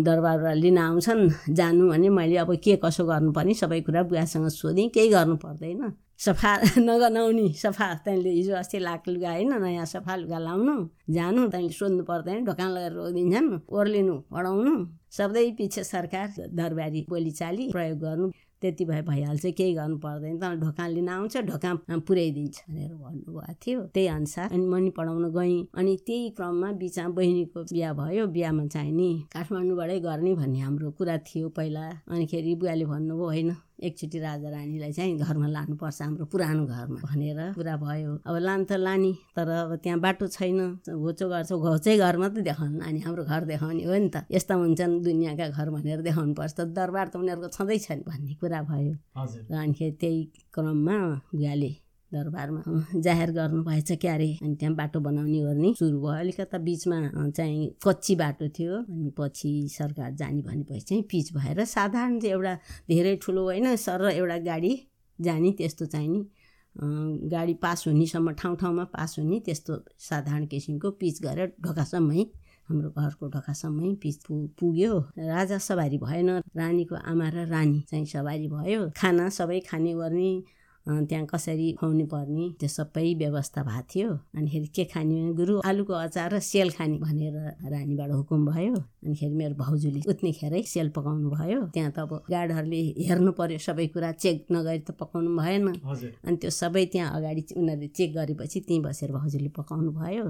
[0.03, 5.09] दरबारबाट लिन आउँछन् जानु भने मैले अब के कसो गर्नुपर्ने सबै कुरा बुवासँग सोधेँ केही
[5.15, 5.83] गर्नु पर्दैन।
[6.21, 10.75] सफा नगनाउने सफा त्यहाँले हिजो अस्ति लाख लुगा होइन नयाँ सफा लुगा लाउनु
[11.15, 14.75] जानु त्यहाँले सोध्नु पर्दैन ढोकान लगाएर रोकिदिन्छन् ओर्लिनु पढाउनु
[15.19, 18.31] सबै पछि सरकार दरबारी बोलीचाली प्रयोग गर्नु
[18.63, 21.75] त्यति भए भइहाल्छ केही गर्नु पर्दैन त ढोकान लिन आउँछ ढोका
[22.09, 27.63] पुर्याइदिन्छ भनेर भन्नुभएको थियो। त्यही अनुसार अनि मनी पढाउन गएँ अनि त्यही क्रममा बिचमा बहिनीको
[27.73, 33.25] बिहा भयो बिहामा चाहिँ नि काठमाडौँबाटै गर्ने भन्ने हाम्रो कुरा थियो पहिला अनिखेरि बुवाले भन्नुभयो
[33.25, 38.65] होइन। एकचोटि राजा रानीलाई चाहिँ घरमा लानुपर्छ हाम्रो पुरानो घरमा भनेर कुरा भयो। अब लानु
[38.67, 40.59] त लाने तर अब त्यहाँ बाटो छैन।
[40.91, 44.95] होचो गर्छ घोचै घर मात्रै देखाउनु लाने हाम्रो घर देखाउने हो नि त। यस्ता हुन्छन्
[45.07, 48.95] दुनियाँका घर भनेर देखाउनु पर्छ त दरबार त उनीहरूको छँदैछ नि भन्ने कुरा भयो।
[49.51, 50.19] र अनिखेरि त्यही
[50.55, 50.99] क्रममा
[51.31, 51.73] बुवाले
[52.13, 52.63] दरबारमा
[53.07, 56.99] जाहेर गर्नु भएछ क्यारे अनि त्यहाँ बाटो बनाउने गर्ने सुरु भयो। अलिकता बिचमा
[57.31, 62.55] चाहिँ कच्ची बाटो थियो अनि पछि सरकार जाने भनेपछि चाहिँ पिच भएर साधारण चाहिँ एउटा
[62.89, 64.73] धेरै ठुलो होइन सर एउटा गाडी
[65.19, 66.21] जाने त्यस्तो चाहिँ नि
[66.75, 72.23] अँ, गाडी पास हुनेसम्म ठाउँ ठाउँमा पास हुने त्यस्तो साधारण किसिमको पिच गरेर ढोकासम्मै
[72.69, 74.17] हाम्रो घरको ढोकासम्मै पिच
[74.59, 80.31] पुग्यो। राजा सवारी भएन रानीको आमा र रानी चाहिँ सवारी भयो। खाना सबै खाने गर्ने
[80.89, 86.35] त्यहाँ कसरी खुवाउनु पर्ने त्यो सबै व्यवस्था भएको थियो। अनिखेरि के खाने गुरु आलुको अचार
[86.35, 87.37] र सेल खाने भनेर
[87.69, 88.75] रानीबाट हुकुम भयो।
[89.05, 94.13] अनिखेरि मेरो भाउजूले उत्नेखेरै सेल पकाउनु भयो। त्यहाँ त अब गार्डहरूले हेर्नु पर्यो सबै कुरा
[94.17, 95.69] चेक नगरी त पकाउनु भएन।
[96.25, 100.27] अनि त्यो सबै त्यहाँ अगाडि उनीहरूले चेक गरेपछि त्यहीँ बसेर भाउजूले पकाउनु भयो।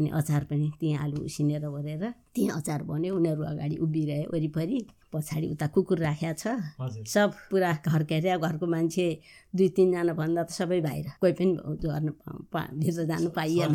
[0.00, 4.80] अनि अचार पनि त्यहीँ आलु उसिनेर ओरेर त्यहीँ अचार बन्यो। उनीहरू अगाडि उभिरहे वरिपरि।
[5.12, 6.46] पछाडि उता कुकुर राखेको छ।
[7.06, 9.20] सब पुरा घर के अरे घरको मान्छे
[9.56, 11.58] दुई तिनजना भन्दा त सबै बाहिर। कोही पनि
[12.52, 13.74] पा- भित्र जानु पाइएन।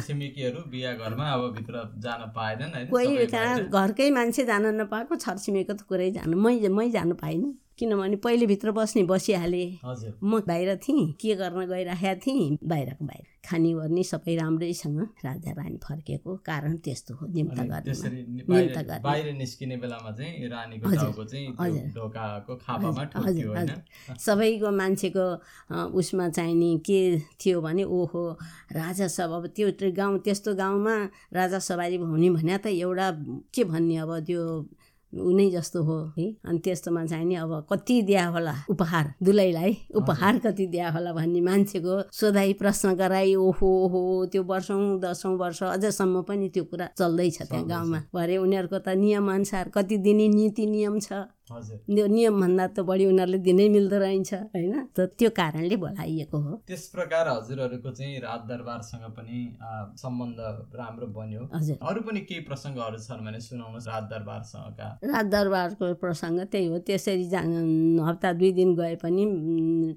[2.91, 8.16] कोही कहाँ। घरकै मान्छे जान नपाएको छरछिमेको त कुरै जानु मै मै जानु पाइनँ। किनभने
[8.24, 13.72] पहिले भित्र बस्ने बसिहालेँ हजुर। म बाहिर थिएँ के गर्न गइराखेको थिएँ बाहिरको बाहिर। खाने
[13.78, 17.94] गर्ने सबै राम्रैसँग राजा रानी फर्केको कारण त्यस्तो हो निम्ता नि- गर्ने
[19.04, 21.48] बाहिर निस्किने बेलामा चाहिँ रानीको हजुर, चाहिँ।
[24.26, 25.26] सबैको मान्छेको
[26.00, 27.00] उसमा चाहिने के
[27.44, 28.24] थियो भने ओहो
[28.72, 30.96] राजा सब अब त्यो त्यो गाउँ त्यस्तो गाउँमा
[31.38, 33.12] राजा सवारी हुने भने त एउटा
[33.54, 34.42] के भन्ने अब त्यो
[35.15, 36.25] उनै जस्तो हो है?
[36.45, 39.13] अनि त्यस्तोमा चाहिँ नि अब कति दिया होला उपहार?
[39.23, 44.01] दुलैलाई उपहार कति दिया होला भन्ने मान्छेको सोधाइ प्रश्न गराई ओहो ओहो
[44.32, 49.69] त्यो वर्षौँ दसौँ वर्ष अझसम्म पनि त्यो कुरा चल्दैछ त्यहाँ। गाउँमा। भरे उनीहरूको त नियमअनुसार
[49.75, 51.13] कति दिने नीति नियम छ।
[51.46, 54.74] नियमभन्दा त बढी उनीहरूले दिनै मिल्दो रहेछ होइन?
[54.98, 59.38] त त्यो कारणले बोलाइएको हो। त्यस प्रकार हजुरहरूको चाहिँ राज दरबारसँग पनि
[60.02, 60.40] सम्बन्ध
[60.74, 66.40] राम्रो बन्यो। हजुर। अरू पनि केही प्रसङ्गहरू छन् भने सुनाउनुहोस् राज दरबारसँगका राज दरबारको प्रसङ्ग
[66.52, 67.42] त्यही हो। त्यसरी जा
[68.10, 69.24] हप्ता दुई दिन गए पनि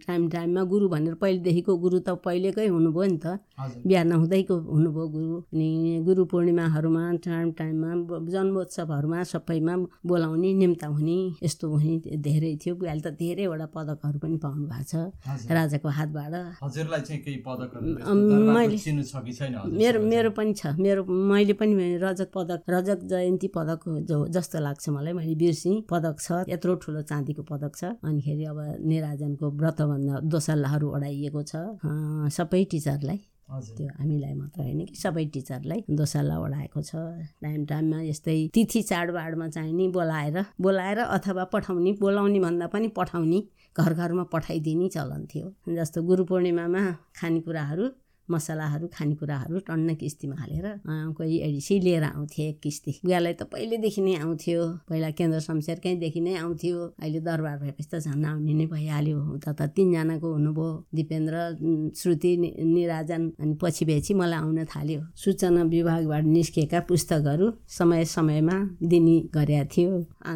[0.04, 5.06] टाइम टाइममा गुरु भनेर पहिलेदेखिको गुरु त पहिलेकै हुनुभयो नि त। हजुर। बिहा नहुँदैको हुनुभयो
[5.16, 5.68] गुरु। अनि
[6.04, 7.90] गुरु पूर्णिमाहरूमा टाइम टाइममा
[8.36, 14.66] जन्मोत्सवहरूमा सबैमा बोलाउने निम्ता हुने यस्तो हुने धेरै थियो। बुवाले त धेरैवटा पदकहरू पनि पाउनु
[14.66, 14.94] भएको छ
[15.50, 19.78] राजाको हातबाट। हजुरलाई चाहिँ केही दरबारको मैले- चिन्नु छ कि छैन हजुर?
[19.78, 24.88] मेरो मेरो पनि छ। मेरो मैले पनि रजत पदक रजत जयन्ती पदक जो जस्तो लाग्छ
[24.88, 30.86] मलाई। मैले बिर्सेँ पदक छ यत्रो ठुलो चाँदीको पदक छ। अनिखेरि अब निराजनको व्रतभन्दा दोसल्लाहरू
[30.96, 31.52] ओढाइएको छ।
[32.32, 33.18] सबै टिचरलाई।
[33.48, 36.92] त्यो हामीलाई मात्र होइन कि सबै टिचरलाई दोसल्ला ओढाएको छ।
[37.42, 43.40] टाइम टाइममा यस्तै तिथि चाडबाडमा चाहिँ नि बोलाएर बोलाएर अथवा पठाउने बोलाउने भन्दा पनि पठाउने
[43.76, 46.82] घर घरमा पठाइदिने चलन थियो। जस्तो गुरु पूर्णिमामा
[47.16, 47.88] खानेकुराहरू
[48.30, 50.66] मसलाहरू खानेकुराहरू टन्न किस्तीमा हालेर
[51.16, 56.34] कोही एडिसी लिएर आउँथे एक किस्ती। बुवालाई त पहिलेदेखि नै आउँथ्यो पहिला केन्द्र शमशेरकैदेखि नै
[56.44, 61.36] आउँथ्यो। अहिले दरबार भएपछि त झन् आउने नै भइहाल्यो। उता त तिनजनाको हुनुभयो दिपेन्द्र
[61.96, 62.32] श्रुति
[62.74, 67.46] निराजन अनि पछि बेची मलाई आउन थाल्यो। सूचना विभागबाट निस्केका पुस्तकहरू
[67.78, 69.90] समय समयमा दिने गरेका थियो।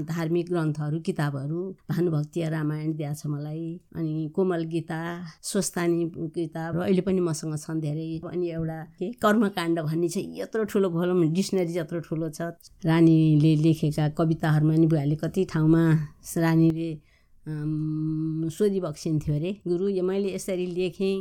[0.09, 1.61] धार्मिक ग्रन्थहरू किताबहरू
[1.91, 3.64] भानुभक्ति रामायण दिएको छ मलाई।
[3.97, 5.01] अनि कोमल गीता
[5.43, 6.01] स्वस्थानी
[6.37, 11.28] किताब अहिले पनि मसँग छन्। धेरै अनि एउटा के कर्मकाण्ड भन्ने चाहिँ यत्रो ठुलो भनौँ
[11.33, 12.41] डिक्सनरी जत्रो ठुलो छ।
[12.87, 15.83] रानीले लेखेका कविताहरूमा नि बुवाले कति ठाउँमा
[16.39, 16.91] रानीले
[17.47, 21.14] अम, सोधिबक्सिन्थ्यो अरे। गुरु यो मैले यसरी लेखेँ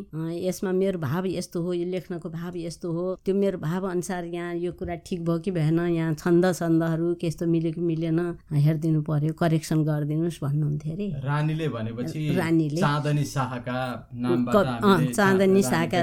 [0.46, 4.54] यसमा मेरो भाव यस्तो हो यो लेख्नको भाव यस्तो हो। त्यो मेरो भाव अनुसार यहाँ
[4.56, 8.20] यो कुरा ठिक भयो कि भएन यहाँ छन्द छन्दहरू त्यस्तो मिल्यो कि मिलेन
[8.54, 13.80] हेरिदिनु पर्यो करेक्सन गरिदिनुहोस् भन्नुहुन्थ्यो अरे। रानीले भनेपछि रानीले। चाँदनी शाहका
[14.14, 16.00] नामबाट क- चाँदनी शाहका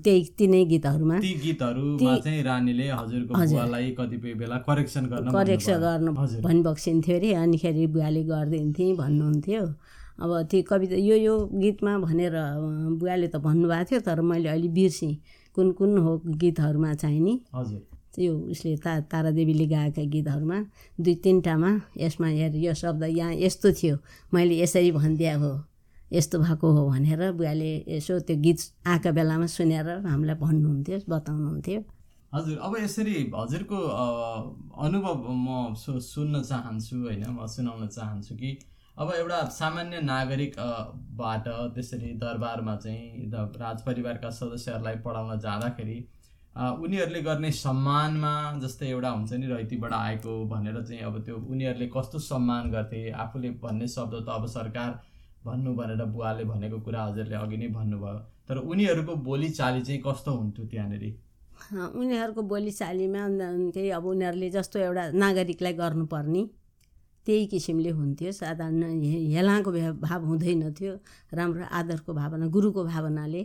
[0.00, 6.10] त्यही तिनै गीतहरूमा। ती गीतहरूमा चाहिँ रानीले हजुरको बुवालाई कतिपय बेला करेक्सन गर्न करेक्सन। गर्नु
[6.46, 9.64] भनिबक्सिन्थ्यो अरे अनिखेरि बुवाले गरिदिन्थे भन्नुहुन्थ्यो।
[10.22, 12.34] अब त्यो कविता यो यो गीतमा भनेर
[12.96, 15.14] बुवाले त भन्नुभएको थियो तर मैले अहिले बिर्सेँ।
[15.56, 17.34] कुन कुन हो गीतहरूमा चाहिँ नि?
[17.54, 17.82] हजुर।
[18.16, 20.58] त्यो उसले ता तारादेवीले गाएका गीतहरूमा
[20.96, 21.70] दुई तिनवटामा
[22.00, 23.96] यसमा हेर यो शब्द यहाँ यस्तो थियो
[24.32, 25.52] मैले यसरी भनिदिया हो
[26.12, 31.80] यस्तो भएको हो भनेर बुवाले यसो त्यो गीत आएका बेलामा सुनेर हामीलाई भन्नुहुन्थ्यो बताउनुहुन्थ्यो।
[32.32, 33.78] हजुर अब यसरी हजुरको
[34.86, 35.74] अनुभव म
[36.06, 38.50] सुन्न चाहन्छु होइन म सुनाउन चाहन्छु कि
[38.96, 40.68] अब एउटा सामान्य नागरिक अ,
[41.20, 43.30] बाट त्यसरी दरबारमा चाहिँ
[43.62, 45.98] राजपरिवारका सदस्यहरूलाई पढाउन जाँदाखेरि
[46.84, 52.18] उनीहरूले गर्ने सम्मानमा जस्तै एउटा हुन्छ नि रैतीबाट आएको भनेर चाहिँ अब त्यो उनीहरूले कस्तो
[52.28, 54.98] सम्मान गर्थे आफूले भन्ने शब्द त अब सरकार
[55.46, 58.18] भन्नु भनेर बुवाले भनेको कुरा हजुरले अघि नै भन्नुभयो।
[58.48, 61.04] तर उनीहरूको बोलीचाली चाहिँ कस्तो हुन्थ्यो त्यहाँनिर?
[62.00, 63.22] उनीहरूको बोलीचालीमा
[63.74, 66.42] त्यही अब उनीहरूले जस्तो एउटा नागरिकलाई गर्नुपर्ने
[67.26, 69.00] त्यही किसिमले हुन्थ्यो। साधारण
[69.34, 70.94] हेलाको भाव हुँदैन थियो।
[71.38, 73.42] राम्रो आदरको भावना गुरुको भावनाले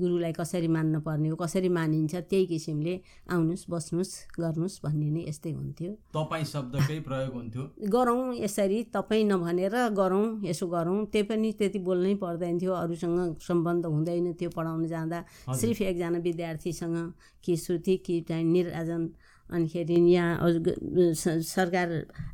[0.00, 2.94] गुरुलाई कसरी मान्नु पर्ने हो कसरी मानिन्छ त्यही किसिमले
[3.32, 9.76] आउनुहोस् बस्नुहोस् गर्नुहोस् भन्ने नै यस्तै हुन्थ्यो। तपाईँ शब्दकै प्रयोग हुन्थ्यो। गरौँ यसरी तपाईँ नभनेर
[9.96, 15.18] गरौँ यसो गरौँ त्यही पनि त्यति बोल्नै पर्दैन थियो अरूसँग सम्बन्ध हुँदैन थियो पढाउन जाँदा।
[15.54, 16.96] सिर्फ एकजना विद्यार्थीसँग
[17.44, 19.08] कि श्रुति कि निराजन
[19.46, 20.50] अनिखेरि यहाँ
[21.46, 21.88] सरकार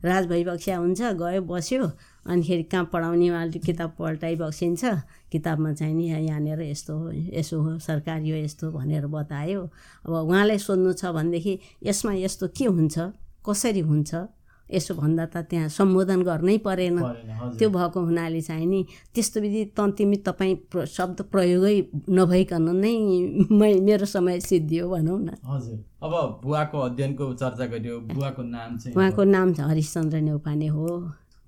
[0.04, 1.84] राजभैबक्स्या हुन्छ गयो बस्यो
[2.24, 4.84] अनिखेरि कहाँ पढाउने उहाँले किताब पल्टाइ बक्सिन्छ
[5.32, 9.62] किताबमा चाहिँ नि यहाँनिर यस्तो हो यसो हो सरकार यो यस्तो भनेर बतायो।
[10.06, 11.58] अब उहाँलाई सोध्नु छ भनेदेखि
[11.88, 12.96] यसमा यस्तो के हुन्छ
[13.46, 14.10] कसरी हुन्छ
[14.72, 16.96] यसो भन्दा त त्यहाँ सम्बोधन गर्नै परेन।
[17.58, 18.80] त्यो भएको हुनाले चाहिँ नि
[19.14, 21.76] त्यस्तो विधि त तिमी तपाईँ प्र- शब्द प्रयोगै
[22.08, 22.94] नभइकन नै
[23.52, 26.12] मै मेरो समय सिद्धियो भनौँ न। हजुर। अब
[26.42, 30.86] बुवाको अध्ययनको चर्चा गरियो बुवाको नाम चाहिँ उहाँको नाम हरिश्चन्द्र नेउपाने हो।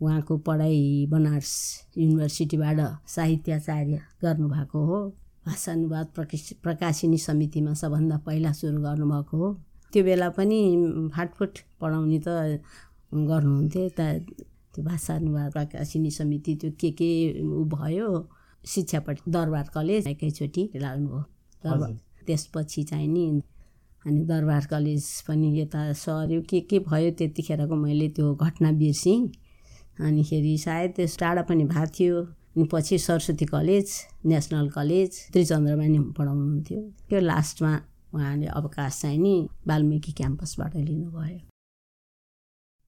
[0.04, 0.80] उहाँको पढाइ
[1.10, 1.52] बनारस
[1.98, 2.78] युनिभर्सिटीबाट
[3.08, 4.98] साहित्याचार्य गर्नुभएको हो।
[5.46, 9.52] भाषानुवाद प्रकाश प्रकाशिनी समितिमा सबभन्दा पहिला सुरु गर्नुभएको हो।
[9.92, 10.60] त्यो बेला पनि
[11.14, 12.28] फाटफुट पढाउने त
[13.30, 14.00] गर्नुहुन्थ्यो। त
[14.74, 18.08] त्यो भाषानुवाद प्रकाशिनी समिति त्यो के के उ भयो
[18.64, 21.20] शिक्षापट्टि दरबार कलेज एकैचोटि लाग्नुभयो
[21.64, 21.92] दरबार।
[22.26, 23.24] त्यसपछि चाहिँ नि
[24.06, 29.20] अनि दरबार कलेज पनि यता सर्यो के के भयो त्यतिखेरको मैले त्यो घटना बिर्सेँ।
[30.00, 32.22] अनिखेरि सायद त्यस टाढा पनि भएको थियो।
[32.56, 33.88] अनि पछि सरस्वती कलेज
[34.26, 37.72] नेसनल कलेज त्रिचन्द्रमा नि पढाउनुहुन्थ्यो। त्यो लास्टमा
[38.14, 39.34] उहाँले अवकाश चाहिँ नि
[39.66, 41.38] वाल्मिकी क्याम्पसबाट लिनुभयो।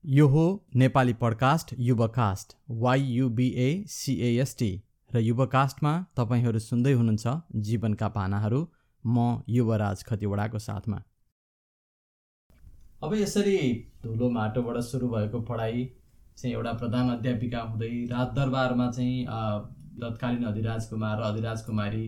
[0.05, 0.45] यो हो
[0.77, 4.73] नेपाली पडकास्ट युवकास्ट वाइयुबिए सिएएसटी
[5.11, 7.27] र युवकास्टमा तपाईँहरू सुन्दै हुनुहुन्छ
[7.67, 8.61] जीवनका पानाहरू।
[9.05, 11.03] म युवराज खतिवडाको साथमा।
[13.03, 13.59] अब यसरी
[14.03, 15.85] धुलो माटोबाट सुरु भएको पढाइ
[16.37, 19.25] चाहिँ एउटा प्रधान अध्यापिका हुँदै राजदरबारमा चाहिँ
[20.01, 22.05] तत्कालीन अधिराज कुमार र अधिराज कुमारी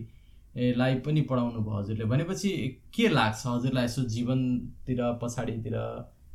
[0.57, 2.49] ए, लाई पनि पढाउनु भयो हजुरले। भनेपछि
[2.93, 5.75] के लाग्छ हजुरलाई यसो जीवनतिर पछाडितिर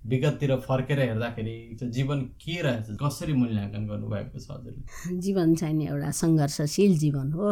[0.07, 2.97] विगततिर फर्केर हेर्दाखेरि जीवन के रहेछ?
[3.03, 5.19] कसरी मूल्याङ्कन गर्नुभएको छ हजुरले?
[5.19, 7.51] जीवन चाहिँ नि एउटा सङ्घर्षशील जीवन हो।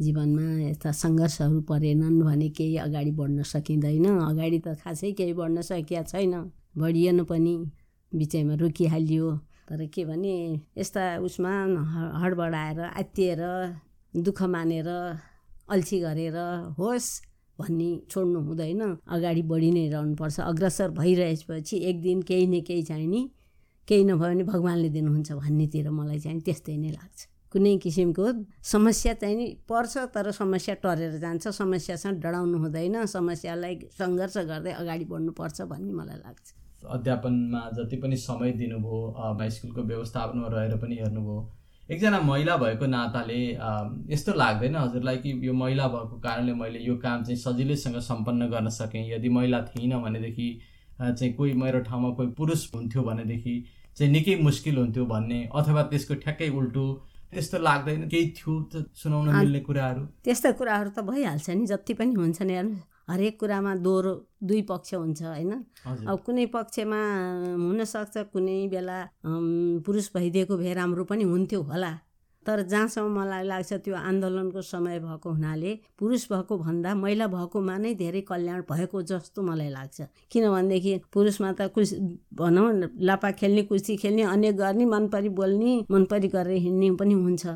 [0.00, 6.02] जीवनमा यस्ता सङ्घर्षहरू परेनन् भने केही अगाडि बढ्न सकिँदैन। अगाडि त खासै केही बढ्न सकिया
[6.02, 6.34] छैन।
[6.78, 7.54] बढिएन पनि।
[8.12, 9.28] बिचैमा रोकिहालियो।
[9.68, 10.36] तर के भने
[10.78, 11.52] यस्ता उसमा
[12.22, 13.42] हडबडाएर आत्तिएर
[14.14, 14.88] दुःख मानेर
[15.68, 16.36] अल्छी गरेर
[16.78, 17.10] होस्
[17.58, 23.06] भन्ने छोड्नु हुँदैन। अगाडि बढी नै रहनुपर्छ। अग्रसर भइरहेपछि एक दिन केही न केही चाहिँ
[23.06, 23.22] नि
[23.88, 27.20] केही नभयो भने भगवान्ले दिनुहुन्छ भन्नेतिर मलाई चाहिँ त्यस्तै नै लाग्छ।
[27.52, 28.26] कुनै किसिमको
[28.64, 35.04] समस्या चाहिँ नि पर्छ तर समस्या टरेर जान्छ। समस्यासँग डराउनु हुँदैन। समस्यालाई सङ्घर्ष गर्दै अगाडि
[35.12, 41.40] बढ्नुपर्छ भन्ने मलाई लाग्छ। अध्यापनमा जति पनि समय दिनुभयो स्कुलको व्यवस्थापनमा रहेर पनि हेर्नुभयो।
[41.88, 43.38] एकजना महिला भएको नाताले
[44.12, 48.68] यस्तो लाग्दैन हजुरलाई कि यो महिला भएको कारणले मैले यो काम चाहिँ सजिलैसँग सम्पन्न गर्न
[48.70, 50.48] सकेँ। यदि महिला थिइनँ भनेदेखि
[51.00, 53.54] चाहिँ कोही मेरो ठाउँमा कोही पुरुष हुन्थ्यो भनेदेखि
[53.96, 56.84] चाहिँ निकै मुस्किल हुन्थ्यो भन्ने अथवा त्यसको ठ्याक्कै उल्टो
[57.32, 60.02] त्यस्तो लाग्दैन। केही थियो त सुनाउन मिल्ने कुराहरू?
[60.24, 62.76] त्यस्ता कुराहरू त भइहाल्छ नि जति पनि हुन्छ नि हेर्नु
[63.12, 65.52] हरेक कुरामा दोहोरो दुई पक्ष हुन्छ होइन?
[66.10, 67.00] अब कुनै पक्षमा
[67.64, 68.98] हुनसक्छ कुनै बेला
[69.86, 71.92] पुरुष भइदिएको भए राम्रो पनि हुन्थ्यो होला।
[72.46, 77.94] तर जहाँसम्म मलाई लाग्छ त्यो आन्दोलनको समय भएको हुनाले पुरुष भएको भन्दा महिला भएकोमा नै
[77.94, 81.94] धेरै कल्याण भएको जस्तो मलाई लाग्छ। किनभनेदेखि पुरुषमा त कुस
[82.34, 87.46] भनौँ लापा खेल्ने कुस्ती खेल्ने अन्य गर्ने मनपरी बोल्ने मनपरी गरेर हिँड्ने पनि हुन्छ।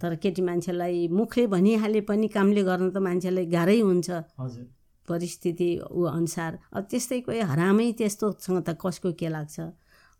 [0.00, 4.08] तर केटी मान्छेलाई मुखले भनिहाले पनि कामले गर्न त मान्छेलाई गाह्रै हुन्छ।
[4.40, 4.79] हजुर।
[5.10, 9.60] परिस्थिति ऊ अनुसार। अब त्यस्तै कोही हरामै त्यस्तोसँग त कसको के लाग्छ?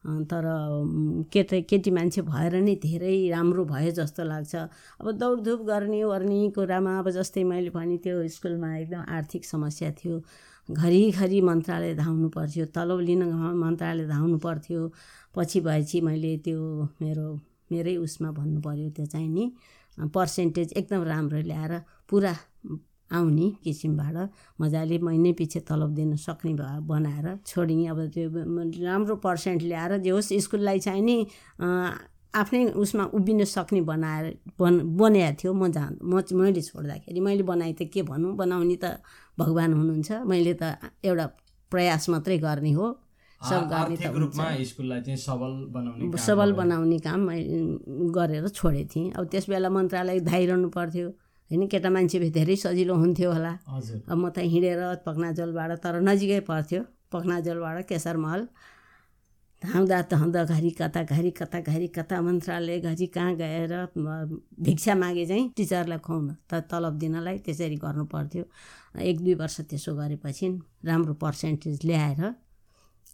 [0.01, 0.45] तर
[1.32, 4.55] केटा केटी मान्छे भएर नै धेरै राम्रो भयो जस्तो लाग्छ।
[5.01, 10.16] अब दौडधुप गर्ने ओर्ने कुरामा अब जस्तै मैले भने त्यो स्कुलमा एकदम आर्थिक समस्या थियो।
[10.68, 13.22] घरिघरि मन्त्रालय धाउनु पर्थ्यो तलब लिन
[13.61, 14.80] मन्त्रालय धाउनु पर्थ्यो।
[15.36, 16.61] पछि भएपछि मैले त्यो
[17.03, 17.28] मेरो
[17.72, 19.45] मेरै उसमा भन्नु पऱ्यो त्यो चाहिँ नि
[20.14, 21.72] पर्सेन्टेज एकदम राम्रो ल्याएर
[22.09, 22.34] पुरा
[23.13, 24.17] आउने किसिमबाट
[24.61, 28.29] मजाले महिनै पछि तलब दिन सक्ने भए बनाएर छोडिएँ। अब त्यो
[28.87, 31.17] राम्रो पर्सेन्ट ल्याएर जे होस् स्कुललाई चाहिँ नि
[32.31, 37.75] आफ्नै उसमा उभिन सक्ने बनाएर बन बनाएको थियो म जान म मैले छोड्दाखेरि। मैले बनाएँ
[37.75, 39.03] त के भनौँ बनाउने त
[39.39, 41.27] भगवान् हुनुहुन्छ। मैले त एउटा
[41.71, 42.87] प्रयास मात्रै गर्ने हो।
[43.41, 47.21] सब गर्ने त आर्थिक हुन्छ। रूपमा स्कुललाई चाहिँ सबल बनाउने काम सबल भयो। बनाउने काम
[47.27, 47.59] मैले
[48.15, 51.09] गरेर छोडेको थिएँ। अब त्यस बेला मन्त्रालय धाइरहनु पर्थ्यो।
[51.51, 53.53] होइन केटा मान्छे भए धेरै सजिलो हुन्थ्यो होला।
[54.09, 56.80] अब म त हिँडेर पक्नाजलबाट तर नजिकै पर्थ्यो
[57.12, 58.46] पक्नाजलबाट केशर महल।
[59.62, 63.72] धाउँदा धाउँदा घरि कता घरि कता घरि कता मन्त्रालय घरि कहाँ गएर
[64.64, 68.44] भिक्षा मागे चाहिँ टिचरलाई खुवाउन त तलब दिनलाई त्यसरी गर्नु पर्थ्यो।
[68.96, 70.46] एक दुई वर्ष त्यसो गरेपछि
[70.86, 72.22] राम्रो पर्सेन्टेज ल्याएर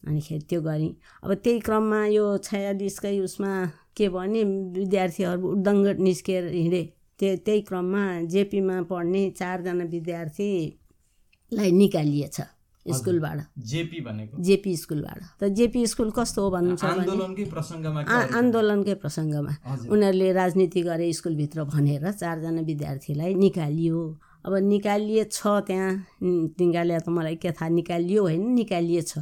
[0.06, 0.92] अनिखेरि त्यो गरेँ।
[1.24, 3.50] अब त्यही क्रममा यो छयालिसकै उसमा
[3.96, 4.42] के भने
[4.76, 6.82] विद्यार्थीहरू उद्दङ्ग निस्केर हिँडे।
[7.18, 8.02] त्यो त्यही क्रममा
[8.32, 12.38] जेपीमा पढ्ने चारजना विद्यार्थीलाई निकालिएछ
[12.86, 14.42] स्कुलबाट। जेपी भनेको?
[14.46, 19.52] जेपी स्कुलबाट। त जेपी स्कुल कस्तो हो भन्नु छ आन्दोलनकै प्रसङ्गमा
[19.90, 23.98] उनीहरूले राजनीति गरे स्कुलभित्र भनेर चारजना विद्यार्थीलाई निकालियो।
[24.46, 25.36] अब निकालिएछ
[25.66, 25.92] त्यहाँ।
[26.22, 29.12] निकालिए त मलाई के थाहा निकालियो होइन निकालिएछ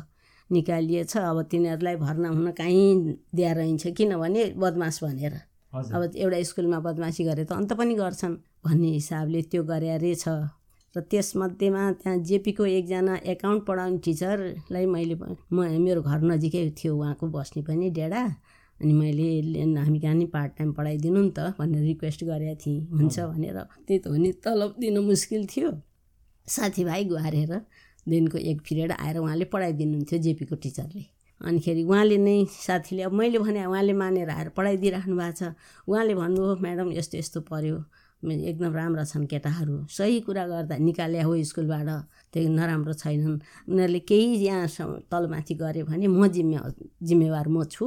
[0.50, 5.34] निकालिएछ अब तिनीहरूलाई भर्ना हुन कहीँ दिएर रहन्छ। किनभने बदमास भनेर।
[5.74, 10.24] अब एउटा स्कुलमा बदमासी गरे त अन्त पनि गर्छन्। भन्ने हिसाबले त्यो गरे रहेछ
[10.94, 15.14] र त्यसमध्येमा त्यहाँ जेपीको एकजना एकाउन्ट पढाउने टिचरलाई मैले
[15.50, 18.22] म मेरो घर नजिकै थियो उहाँको बस्ने पनि डेढा
[18.80, 19.26] अनि मैले
[19.74, 23.98] हामी कहाँ नि पार्ट टाइम पढाइदिनु नि त भनेर रिक्वेस्ट गरेको थिएँ। हुन्छ भनेर। त्यही
[23.98, 25.70] त हो नि तलब दिनु मुस्किल थियो।
[26.46, 27.52] साथीभाइ गुहारेर
[28.06, 31.02] दिनको एक पिरियड आएर उहाँले पढाइदिनुहुन्थ्यो जेपीको टिचरले
[31.40, 35.42] अनिखेरि उहाँले नै साथीले अब मैले भने उहाँले मानेर आएर पढाइदिइराख्नु भएको छ।
[35.88, 37.76] उहाँले भन्नुभयो म्याडम यस्तो यस्तो पऱ्यो
[38.24, 41.88] एकदम राम्रा छन् केटाहरू। सही कुरा गर्दा निकाले हो स्कुलबाट।
[42.32, 43.36] त्यो नराम्रो छैनन्।
[43.68, 44.68] उनीहरूले केही यहाँ
[45.12, 46.58] तलमाथि गऱ्यो भने म जिम्मे
[47.04, 47.84] जिम्मेवार म छु।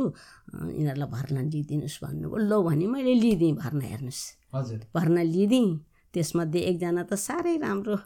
[0.78, 4.22] यिनीहरूलाई भर्ना लिइदिनुहोस् भन्नुभयो ल भने मैले लिइदिएँ भर्ना हेर्नुहोस्।
[4.54, 5.70] हजुर। भर्ना लिइदिएँ।
[6.14, 7.98] त्यसमध्ये एकजना त साह्रै राम्रो।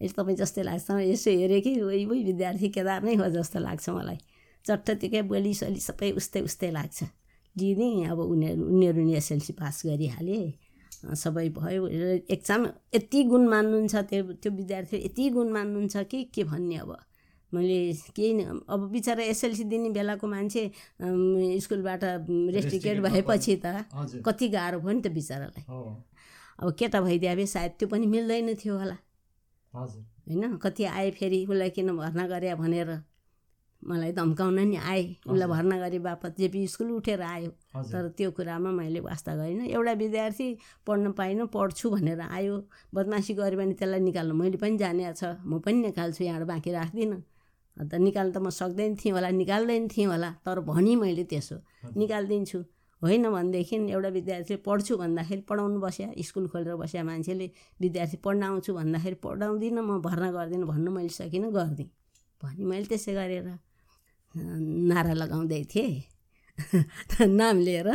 [0.00, 4.18] तपाईँ जस्तै लाग्छ। यसो हेरेँ कि उही विद्यार्थी केदार नै हो जस्तो लाग्छ मलाई।
[4.66, 6.98] चट्टतिकै बोलीसोली सबै उस्तै उस्तै लाग्छ।
[7.56, 10.40] लिइदिएँ अब उनीहरू उनीहरू नि एसएलसी पास गरिहाले।
[11.16, 11.86] सबै भयो।
[12.28, 16.96] एक्जाम यति गुण मान्नुहुन्छ त्यो त्यो विद्यार्थी यति गुण मान्नुहुन्छ कि के भन्ने अब?
[17.52, 17.78] मैले
[18.14, 20.62] केही अब बिचरा एसएलसी दिने बेलाको मान्छे
[21.58, 22.04] स्कुलबाट
[22.54, 23.66] रेस्ट्रिक्टेड Restricted भएपछि त
[24.22, 25.64] कति गाह्रो भयो नि त बिचरालाई।
[26.60, 28.96] अब केटा भइदिए भए सायद त्यो पनि मिल्दैन थियो होला।
[29.74, 30.56] होइन?
[30.62, 32.90] कति आए फेरि उसलाई किन भर्ना गरे भनेर।
[33.80, 37.50] मलाई धम्काउन नि आए। उसलाई भर्ना गरे बापत जेपी स्कुल उठेर आयो।
[37.92, 40.48] तर त्यो कुरामा मैले वास्ता गरिनँ। एउटा विद्यार्थी
[40.86, 42.56] पढ्न पाइनँ पढ्छु भनेर आयो।
[42.94, 47.22] बदमासी गऱ्यो भने त्यसलाई निकाल्नु। मैले पनि जाने छ। म पनि निकाल्छु यहाँबाट बाँकी राख्दिनँ।
[47.76, 51.56] अन्त निकाल्नु त म सक्दैन थिएँ होला निकाल्दैन थिएँ होला। तर भनी मैले त्यसो।
[51.96, 52.58] निकालिदिन्छु।
[53.02, 57.46] होइन भनेदेखि एउटा विद्यार्थीले पढ्छु भन्दाखेरि पढाउनु बस्या स्कुल खोलेर बस्या मान्छेले
[57.80, 61.88] विद्यार्थी पढ्न आउँछु भन्दाखेरि पढाउँदिनँ म भर्ना गर्दिनँ भन्नु मैले सकिनँ गरिदिएँ
[62.40, 63.48] भनी मैले त्यसै गरेर
[64.34, 66.02] नारा लगाउँदै थिएँ।
[67.20, 67.88] नाम लिएर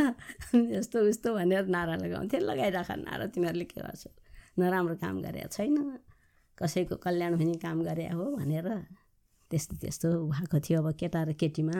[0.54, 4.10] यस्तो उस्तो भनेर नारा लगाउँथेँ। लगाइराख नारा तिमीहरूले के गर्छौ?
[4.58, 5.76] नराम्रो काम गरेको छैन।
[6.58, 8.68] कसैको कल्याण हुने काम गरे हो भनेर
[9.50, 11.78] त्यस्तो त्यस्तो भएको थियो अब केटा र केटीमा।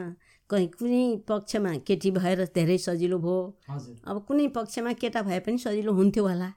[0.50, 3.38] कहीँ कुनै पक्षमा केटी भएर धेरै सजिलो भयो।
[4.06, 6.52] अब कुनै पक्षमा केटा भए पनि सजिलो हुन्थ्यो होला।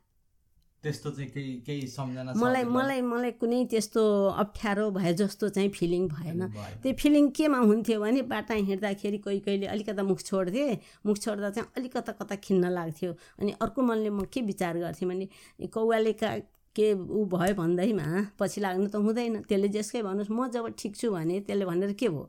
[0.84, 2.63] त्यस्तो चाहिँ केही केही सम्झना मलाई?
[2.63, 4.03] मलाई मलाई कुनै त्यस्तो
[4.43, 6.41] अप्ठ्यारो भए जस्तो चाहिँ फिलिङ भएन।
[6.84, 11.69] त्यो फिलिङ केमा हुन्थ्यो भने बाटा हिँड्दाखेरि कोही कोहीले अलिकता मुख छोड्थेँ। मुख छोड्दा चाहिँ
[11.77, 15.27] अलिकता कता खिन्न लाग्थ्यो। अनि अर्को मनले म के विचार गर्थेँ भने
[15.67, 16.32] कौवाले का
[16.75, 18.07] के ऊ भयो भन्दैमा
[18.39, 22.07] पछि लाग्नु त हुँदैन। त्यसले जेसकै भन्नुहोस् म जब ठिक छु भने त्यसले भनेर के
[22.07, 22.23] भयो?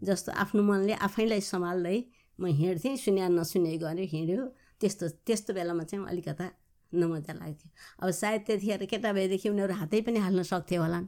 [0.00, 1.98] जस्तो आफ्नो मनले आफैलाई सम्हाल्दै
[2.40, 4.40] म हिँड्थेँ सुन्या नसुने गऱ्यो हिँड्यो।
[4.80, 6.46] त्यस्तो त्यस्तो बेलामा चाहिँ अलिकता
[6.94, 7.68] नमजा लाग्थ्यो।
[8.02, 11.00] अब सायद त्यतिखेर केटा भएदेखि उनीहरू हातै पनि हाल्न सक्थ्यो होला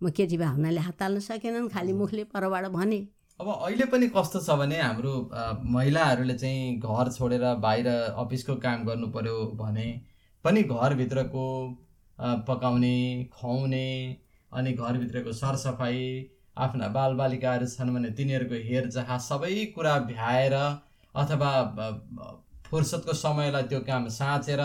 [0.00, 3.00] म केटी भए हुनाले हात हाल्न सकेनन् खालि मुखले परबाट भने।
[3.40, 5.12] अब अहिले पनि कस्तो छ भने हाम्रो
[5.74, 7.88] महिलाहरूले चाहिँ घर छोडेर बाहिर
[8.22, 9.86] अफिसको काम गर्नु पर्यो भने
[10.44, 11.46] पनि घरभित्रको
[12.48, 12.96] पकाउने
[13.32, 13.86] खुवाउने
[14.52, 16.04] अनि घरभित्रको सरसफाइ
[16.58, 20.54] आफ्ना बालबालिकाहरू छन् भने तिनीहरूको हेरचाह सबै कुरा भ्याएर
[21.14, 21.50] अथवा
[22.70, 24.62] फुर्सदको समयलाई त्यो काम साँचेर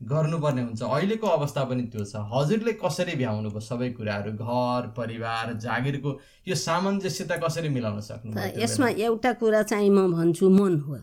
[0.00, 5.52] गर्नुपर्ने हुन्छ। अहिलेको अवस्था पनि त्यो छ। हजुरले कसरी भ्याउनु भयो सबै कुराहरू घर परिवार
[5.64, 6.10] जागिरको
[6.48, 10.98] यो सामञ्जस्यता कसरी मिलाउन सक्नु यसमा एउटा कुरा चाहिँ म भन्छु मन हो।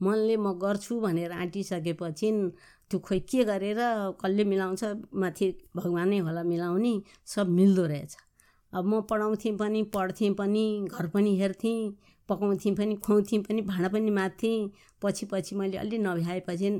[0.00, 2.30] मनले म गर्छु भनेर आँटिसकेपछि
[2.90, 3.80] त्यो खोइ के गरेर
[4.20, 4.82] कसले मिलाउँछ
[5.16, 5.46] माथि
[5.76, 6.94] भगवानै होला मिलाउने
[7.26, 8.16] सब मिल्दो रहेछ।
[8.72, 11.80] अब म पढाउँथेँ पनि पढ्थेँ पनि घर पनि हेर्थेँ
[12.28, 14.70] पकाउँथेँ पनि खुवाउँथेँ पनि भाँडा पनि माझ्थेँ
[15.02, 16.70] पछि पछि मैले अलि नभ्याएपछि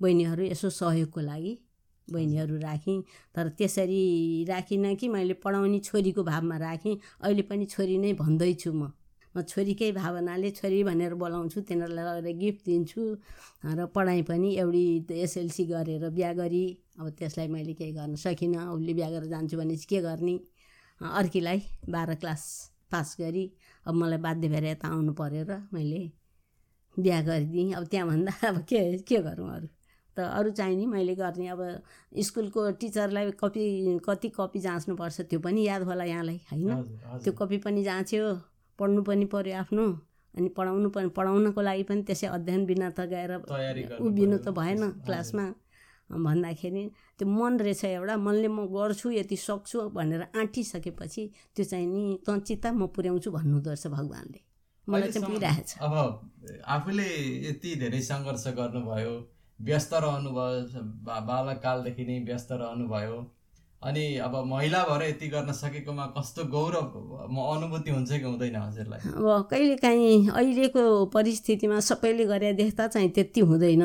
[0.00, 1.58] बहिनीहरू यसो सहयोगको लागि
[2.08, 3.02] बहिनीहरू राखेँ।
[3.34, 8.90] तर त्यसरी राखिनँ कि मैले पढाउने छोरीको भावमा राखेँ। अहिले पनि छोरी नै भन्दैछु म।
[9.36, 13.02] म छोरीकै भावनाले छोरी भनेर बोलाउँछु तिनीहरूलाई लगेर गिफ्ट दिन्छु
[13.62, 16.64] र पढाइ पनि एउटी एसएलसी गरेर बिहा गरी
[16.98, 20.34] अब त्यसलाई मैले केही गर्न सकिनँ। उसले बिहा गरेर जान्छु भने चाहिँ के गर्ने?
[21.00, 22.42] अर्कीलाई बाह्र क्लास
[22.90, 23.44] पास गरी
[23.86, 26.00] अब मलाई बाध्य भएर यता आउनु पऱ्यो र मैले
[26.96, 29.66] बिहा गरिदिएँ। अब त्यहाँभन्दा अब के के गरौँ अरू?
[30.16, 31.60] त अरू चाहिने मैले गर्ने अब
[32.18, 33.64] स्कुलको टिचरलाई कपी
[34.04, 36.70] कति कपी जाँच्नुपर्छ त्यो पनि याद होला यहाँलाई होइन?
[37.24, 38.24] त्यो कपी पनि जाँच्यो
[38.78, 39.86] पढ्नु पनि पऱ्यो आफ्नो
[40.34, 43.32] अनि पढाउनु पनि पढाउनको लागि पनि त्यसै अध्ययन बिना त गएर
[43.98, 45.44] उभिनु त। भएन। क्लासमा।
[46.10, 46.84] भन्दाखेरि
[47.18, 51.24] त्यो मन रहेछ एउटा मनले म गर्छु यति सक्छु भनेर आँटिसकेपछि
[51.56, 54.40] त्यो चाहिँ नि तँ चित्त म पुर्याउँछु भन्नुहुँदो रहेछ भगवान्ले।
[54.88, 55.94] मलाई चाहिँ अहिलेसम्म पुगिरहेछ अब
[56.66, 57.08] आफूले
[57.48, 59.12] यति धेरै सङ्घर्ष गर्नुभयो
[59.58, 63.18] व्यस्त रहनुभयो बा बालककालदेखि नै व्यस्त रहनुभयो
[63.82, 69.00] अनि अब महिला भएर यति गर्न सकेकोमा कस्तो गौरव म अनुभूति हुन्छ कि हुँदैन हजुरलाई?
[69.08, 70.82] अब कहिलेकाहीँ अहिलेको
[71.14, 73.84] परिस्थितिमा सबैले गरे देख्दा चाहिँ त्यति हुँदैन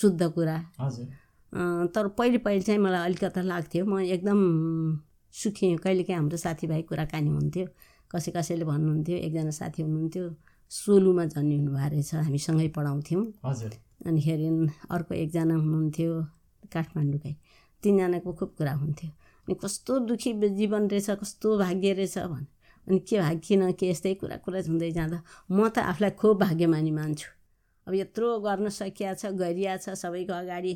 [0.00, 1.06] शुद्ध कुरा। हजुर।
[1.54, 4.40] तर पहिले पहिले चाहिँ मलाई अलिकता लाग्थ्यो। म एकदम
[5.34, 7.66] सुखी कहिलेकाहीँ हाम्रो साथीभाइ कुराकानी हुन्थ्यो।
[8.10, 10.24] कसै कसैले भन्नुहुन्थ्यो। एकजना साथी हुनुहुन्थ्यो।
[10.70, 13.24] सोलुमा जन्मिनु भएको रहेछ। हामी सँगै पढाउँथ्यौँ।
[14.06, 14.48] अनिखेरि
[14.94, 16.10] अर्को एकजना हुनुहुन्थ्यो
[16.72, 17.32] काठमाडौँकै
[17.82, 19.10] तिनजनाको खुब कुरा हुन्थ्यो।
[19.46, 22.46] अनि कस्तो दुःखी जीवन रहेछ कस्तो भाग्य रहेछ भने।
[22.86, 25.18] अनि के भाग्य किन के यस्तै कुरा कुरा हुँदै जाँदा।
[25.50, 27.28] म त आफूलाई खुब भाग्यमानी मान्छु।
[27.86, 30.72] अब यत्रो गर्न सकिया छ गरिया छ सबैको अगाडि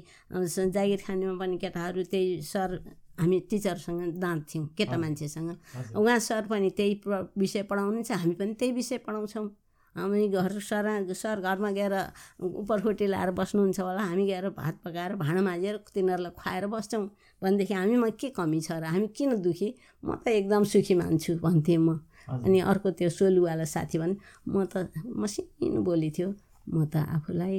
[0.76, 2.68] जागिर खानेमा पनि केटाहरू त्यही सर
[3.20, 5.50] हामी टिचरसँग दाँच्छौँ केटा। मान्छेसँग।
[5.96, 9.46] उहाँ सर पनि त्यही प्र- विषय पढाउनुहुन्छ हामी पनि त्यही विषय पढाउँछौँ।
[9.96, 10.86] हामी घर सर
[11.16, 11.94] सर घरमा गएर
[12.38, 17.04] उपरखोटी लाएर बस्नुहुन्छ होला हामी गएर भात पकाएर भाँडा माझेर तिनीहरूलाई खुवाएर बस्छौँ।
[17.42, 19.68] भनेदेखि हामीमा के कमी छ र हामी किन दुःखी?
[20.04, 21.98] म त एकदम सुखी मान्छु भन्थेँ म।
[22.28, 24.14] अनि अर्को त्यो सोलुवाला साथी भने
[24.46, 26.28] म त मसिनो बोली थियो
[26.72, 27.58] म त आफूलाई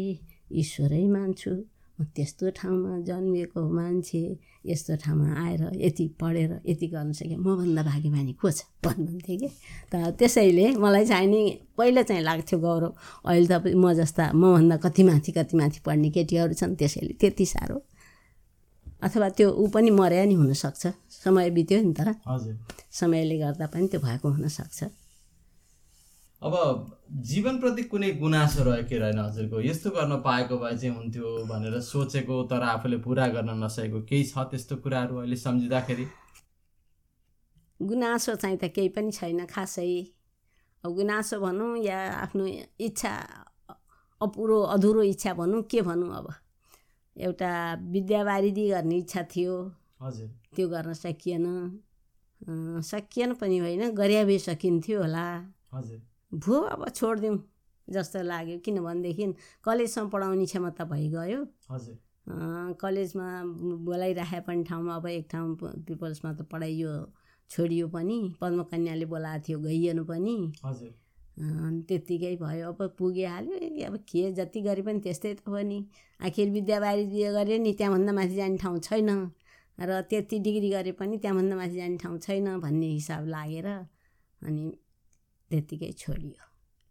[0.62, 1.52] ईश्वरै मान्छु।
[2.00, 4.22] म त्यस्तो ठाउँमा जन्मिएको मान्छे
[4.66, 9.50] यस्तो ठाउँमा आएर यति पढेर यति गर्न सके। मभन्दा भाग्यमानी को छ भन्नुहुन्थ्यो कि?
[9.92, 11.42] त त्यसैले मलाई चाहिँ नि
[11.78, 12.94] पहिला चाहिँ लाग्थ्यो गौरव।
[13.28, 17.78] अहिले त म जस्ता मभन्दा कति माथि कति माथि पढ्ने केटीहरू छन् त्यसैले त्यति साह्रो।
[19.04, 20.84] अथवा त्यो ऊ पनि मर्या नि हुनसक्छ।
[21.24, 22.56] समय बित्यो नि त। हजुर।
[22.92, 24.80] समयले गर्दा पनि त्यो भएको हुनसक्छ।
[26.42, 26.54] अब
[27.30, 32.64] जीवनप्रति कुनै गुनासो रहेको रहेन हजुरको। यस्तो गर्न पाएको भए चाहिँ हुन्थ्यो भनेर सोचेको तर
[32.64, 36.06] आफूले पुरा गर्न नसकेको केही छ त्यस्तो कुराहरू अहिले सम्झिँदाखेरि?
[37.80, 40.16] गुनासो चाहिँ त केही पनि छैन खासै।
[40.84, 42.46] अब गुनासो भनौँ या आफ्नो
[42.80, 43.14] इच्छा
[44.22, 46.28] अपुरो अधुरो इच्छा भनौँ के भनौँ अब।
[47.16, 47.52] एउटा
[47.92, 49.56] विद्यावारिधि गर्ने इच्छा थियो।
[50.02, 51.46] हजुर। त्यो गर्न सकिएन।
[52.84, 55.26] सकिएन पनि होइन गरे भए सकिन्थ्यो होला।
[55.74, 56.00] हजुर।
[56.32, 57.38] भो अब छोडिदिउँ
[57.88, 59.26] जस्तो लाग्यो। किनभनेदेखि
[59.66, 61.98] कलेजसम्म पढाउने क्षमता भइगयो। हजुर।
[62.82, 63.28] कलेजमा
[63.86, 65.56] बोलाइराखे पनि ठाउँमा अब एक ठाउँ
[65.88, 66.92] पिपल्समा त पढाइयो
[67.50, 70.92] छोडियो पनि पद्मकन्याले बोलाएको थियो गइएन पनि। हजुर।
[71.90, 73.58] त्यत्तिकै भयो अब पुगिहाल्यो।
[73.88, 75.80] अब के जति गरे पनि त्यस्तै त हो नि।
[76.20, 79.10] आखिर विद्यावारिधि गऱ्यो नि त्यहाँभन्दा माथि जाने ठाउँ छैन।
[79.80, 84.64] र त्यति डिग्री गरे पनि त्यहाँभन्दा माथि जाने ठाउँ छैन भन्ने हिसाब लागेर अनि
[85.50, 86.36] त्यत्तिकै छोडियो।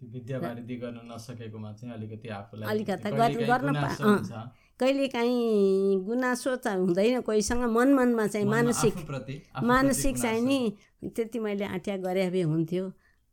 [0.01, 4.47] विद्यावारिधि गर्न नसकेकोमा चाहिँ अलिकति आफूलाई अलिकता कहिलेकाहीँ गर्नु-।
[4.81, 8.95] कहिलेकाहीँ गुनासो त हुँदैन कोहीसँग मन मनमा चाहिँ मानसिक
[9.63, 10.59] मानसिक। चाहिँ नि
[11.15, 12.85] त्यति मैले आँट्या गरे भए हुन्थ्यो।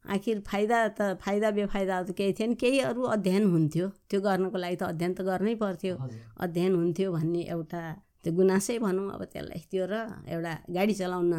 [0.06, 4.76] आखिर फाइदा त फाइदा बेफाइदा त केही थिएन। केही अरू अध्ययन हुन्थ्यो। त्यो गर्नको लागि
[4.82, 5.96] त अध्ययन त गर्नै पर्थ्यो।
[6.46, 7.82] अध्ययन हुन्थ्यो भन्ने एउटा
[8.22, 9.94] त्यो गुनासै भनौँ अब त्यसलाई त्यो र
[10.34, 11.34] एउटा गाडी चलाउन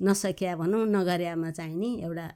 [0.00, 2.26] नसकिया भनौँ नगरेमा चाहिँ नि एउटा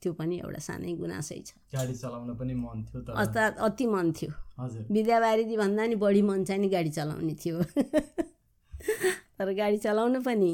[0.00, 4.32] त्यो पनि एउटा सानै गुनासै छ। गाडी चलाउन पनि मन थियो अर्थात् अति मन थियो।
[4.58, 7.56] हजुर। विद्यावारिधि भन्दा नि बढी मन चाहिँ नि गाडी चलाउने थियो।
[9.38, 10.52] तर गाडी चलाउनु पनि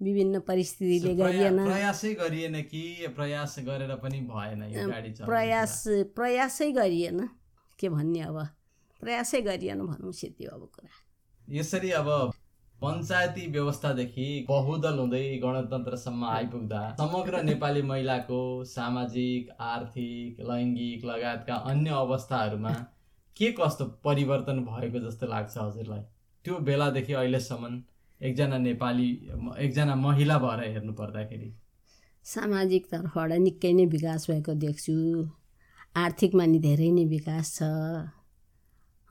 [0.00, 2.82] विभिन्न परिस्थितिले गरिएन। प्रयासै गरिएन कि
[3.16, 4.60] प्रयास गरेर पनि भएन
[5.24, 5.76] प्रयास
[6.14, 7.28] प्रयासै गरिएन।
[7.78, 8.38] के भन्ने अब?
[9.00, 10.90] प्रयासै गरिएन भनौँ सेति अब कुरा।
[11.48, 12.08] यसरी अब
[12.82, 22.72] पञ्चायती व्यवस्थादेखि बहुदल हुँदै गणतन्त्रसम्म आइपुग्दा समग्र नेपाली महिलाको सामाजिक आर्थिक लैङ्गिक लगायतका अन्य अवस्थाहरूमा
[23.36, 26.02] के कस्तो परिवर्तन भएको जस्तो लाग्छ हजुरलाई?
[26.44, 27.82] त्यो बेलादेखि अहिलेसम्म
[28.20, 29.08] एकजना नेपाली
[29.58, 31.50] एकजना महिला भएर हेर्नु पर्दाखेरि।
[32.24, 34.94] सामाजिक तर्फबाट निकै नै विकास भएको देख्छु।
[35.96, 37.62] आर्थिकमा नि धेरै नै विकास छ।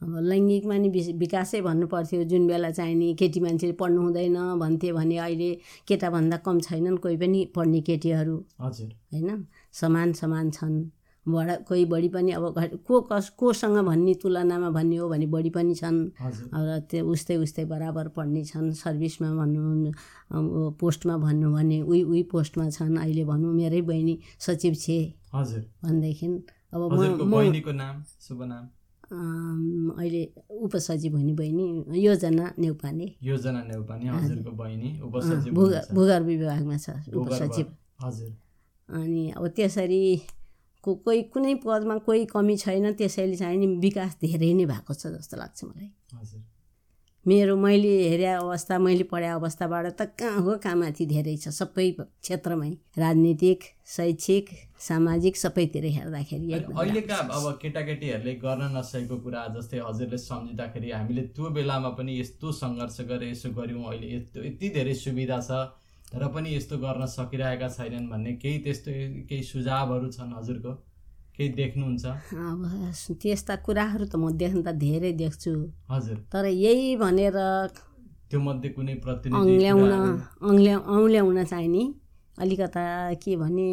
[0.04, 4.60] अब लैङ्गिकमा नि विस- विकासै भन्नु पर्थ्यो जुन बेला चाहिँ नि केटी मान्छेले पढ्नु हुँदैन
[4.60, 9.48] भन्थे भने अहिले केटाभन्दा कम छैनन् कोही पनि पढ्ने केटीहरू। हजुर। होइन?
[9.74, 10.86] समान समान छन्।
[11.28, 12.56] बडा कोही बढी पनि अब
[12.88, 16.10] को कस कोसँग भन्ने तुलनामा भन्ने हो भने बढी पनि छन्।
[16.54, 19.92] र त्यो उस्तै उस्तै बराबर पढ्ने छन्। सर्भिसमा भनौँ
[20.32, 25.66] अब पोस्टमा भन्नु भने उही उही पोस्टमा छन्। अहिले भनौँ मेरै बहिनी सचिव छे। हजुर।
[25.84, 26.28] भनेदेखि
[26.74, 28.77] अब म नाम शुभ नाम।
[29.12, 35.54] अहिले उपसचिव हुने बहिनी योजना नेउपाने। योजना नेउपाने हजुरको बहिनी उपसचिव।
[35.96, 37.66] भूगर्भ विभागमा छ। उपसचिव।
[38.04, 38.32] हजुर।
[38.90, 40.22] अनि अब त्यसरी
[40.84, 45.08] को कोही कुनै पदमा कोही कमी छैन त्यसैले चाहिँ नि विकास धेरै नै भएको छ
[45.08, 46.42] जस्तो लाग्छ मलाई। हजुर।
[47.28, 50.56] मेरो मैले हेरे अवस्था मैले पढे अवस्थाबाट त कहाँ हो?
[50.64, 51.50] कहाँ माथि धेरै छ?
[51.52, 53.64] सबै क्षेत्रमै राजनीतिक
[53.96, 54.50] शैक्षिक
[54.80, 61.90] सामाजिक सबैतिर हेर्दाखेरि अहिलेका। अब केटाकेटीहरूले गर्न नसकेको कुरा जस्तै हजुरले सम्झिँदाखेरि हामीले त्यो बेलामा
[62.00, 65.52] पनि यस्तो सङ्घर्ष गरेर यसो गऱ्यौँ अहिले यस्तो यति धेरै सुविधा छ
[66.16, 68.92] र पनि यस्तो गर्न सकिरहेका छैनन् भन्ने केही त्यस्तो
[69.28, 70.72] केही सुझावहरू छन् हजुरको?
[71.38, 72.06] केही देख्नुहुन्छ?
[72.34, 72.62] अब
[73.22, 75.54] त्यस्ता कुराहरू त म देख्न त धेरै देख्छु।
[75.94, 77.38] हजुर। तर यही भनेर
[78.30, 78.94] त्यो मध्ये कुनै?
[79.38, 79.74] औँल्या
[80.82, 81.84] औँल्याउन चाहिँ नि
[82.42, 82.84] अलिकता
[83.22, 83.70] के भने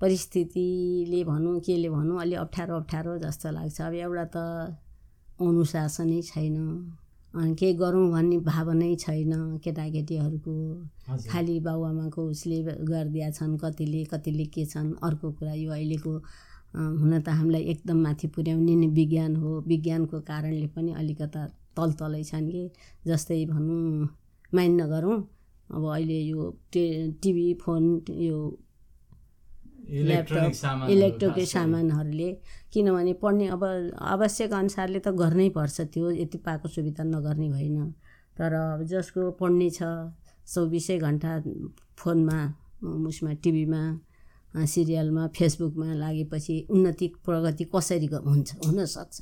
[0.00, 4.36] परिस्थितिले भनौँ केले भनौँ अलि अप्ठ्यारो अप्ठ्यारो जस्तो लाग्छ। अब एउटा त
[5.40, 6.56] अनुशासनै छैन
[7.34, 9.32] अनि केही गरौँ भन्ने भावनै छैन
[9.64, 10.54] केटाकेटीहरूको।
[11.30, 12.58] खालि बाबुआमाको उसले
[12.90, 16.12] गरिदिया छन् कतिले कतिले के छन् अर्को कुरा यो अहिलेको
[16.74, 21.42] हुन त हामीलाई एकदम माथि पुर्याउने नै विज्ञान हो। विज्ञानको कारणले पनि अलिकता
[21.76, 22.62] तल तलै छन् कि
[23.06, 24.08] जस्तै भनौँ
[24.54, 25.18] माइन नगरौँ।
[25.74, 26.40] अब अहिले यो
[26.72, 26.84] टे
[27.22, 27.84] टिभी फोन
[28.28, 28.38] यो
[29.90, 32.30] सामान इलेक्ट्रोनिक सामानहरूले
[32.72, 33.62] किनभने पढ्ने अब
[34.14, 37.78] आवश्यक अनुसारले त गर्नै पर्छ त्यो यति पाएको सुविधा नगर्ने होइन
[38.38, 39.82] तर अब जसको पढ्ने छ
[40.46, 41.32] चौबिसै घन्टा
[41.98, 42.38] फोनमा
[43.08, 43.82] उसमा टिभीमा
[44.54, 49.20] सिरियलमा फेसबुकमा लागेपछि उन्नति प्रगति कसरी हुन्छ हुनसक्छ।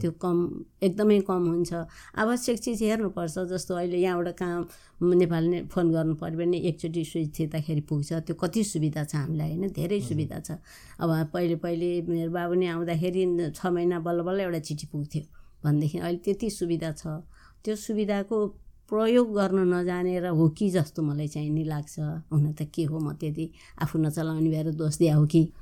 [0.00, 0.36] त्यो कम
[0.82, 1.72] एकदमै कम हुन्छ।
[2.18, 4.68] आवश्यक चिज हेर्नुपर्छ जस्तो अहिले यहाँबाट कहाँ
[5.02, 9.48] नेपाल ने फोन गर्नु पऱ्यो भने एकचोटि स्विच थिच्दाखेरि पुग्छ। त्यो कति सुविधा छ हामीलाई
[9.48, 9.68] होइन?
[9.76, 10.58] धेरै सुविधा छ।
[10.98, 15.22] अब पहिले पहिले मेरो बाबु नै आउँदाखेरि छ महिना बल्ल बल्ल एउटा चिठी पुग्थ्यो।
[15.64, 17.22] भनेदेखि अहिले त्यति सुविधा छ।
[17.64, 18.36] त्यो सुविधाको
[18.88, 21.98] प्रयोग गर्न नजानेर हो कि जस्तो मलाई चाहिँ नि लाग्छ।
[22.32, 23.50] हुन त के हो म त्यति
[23.82, 25.52] आफू नचलाउने भएर दोष दिए हो कि?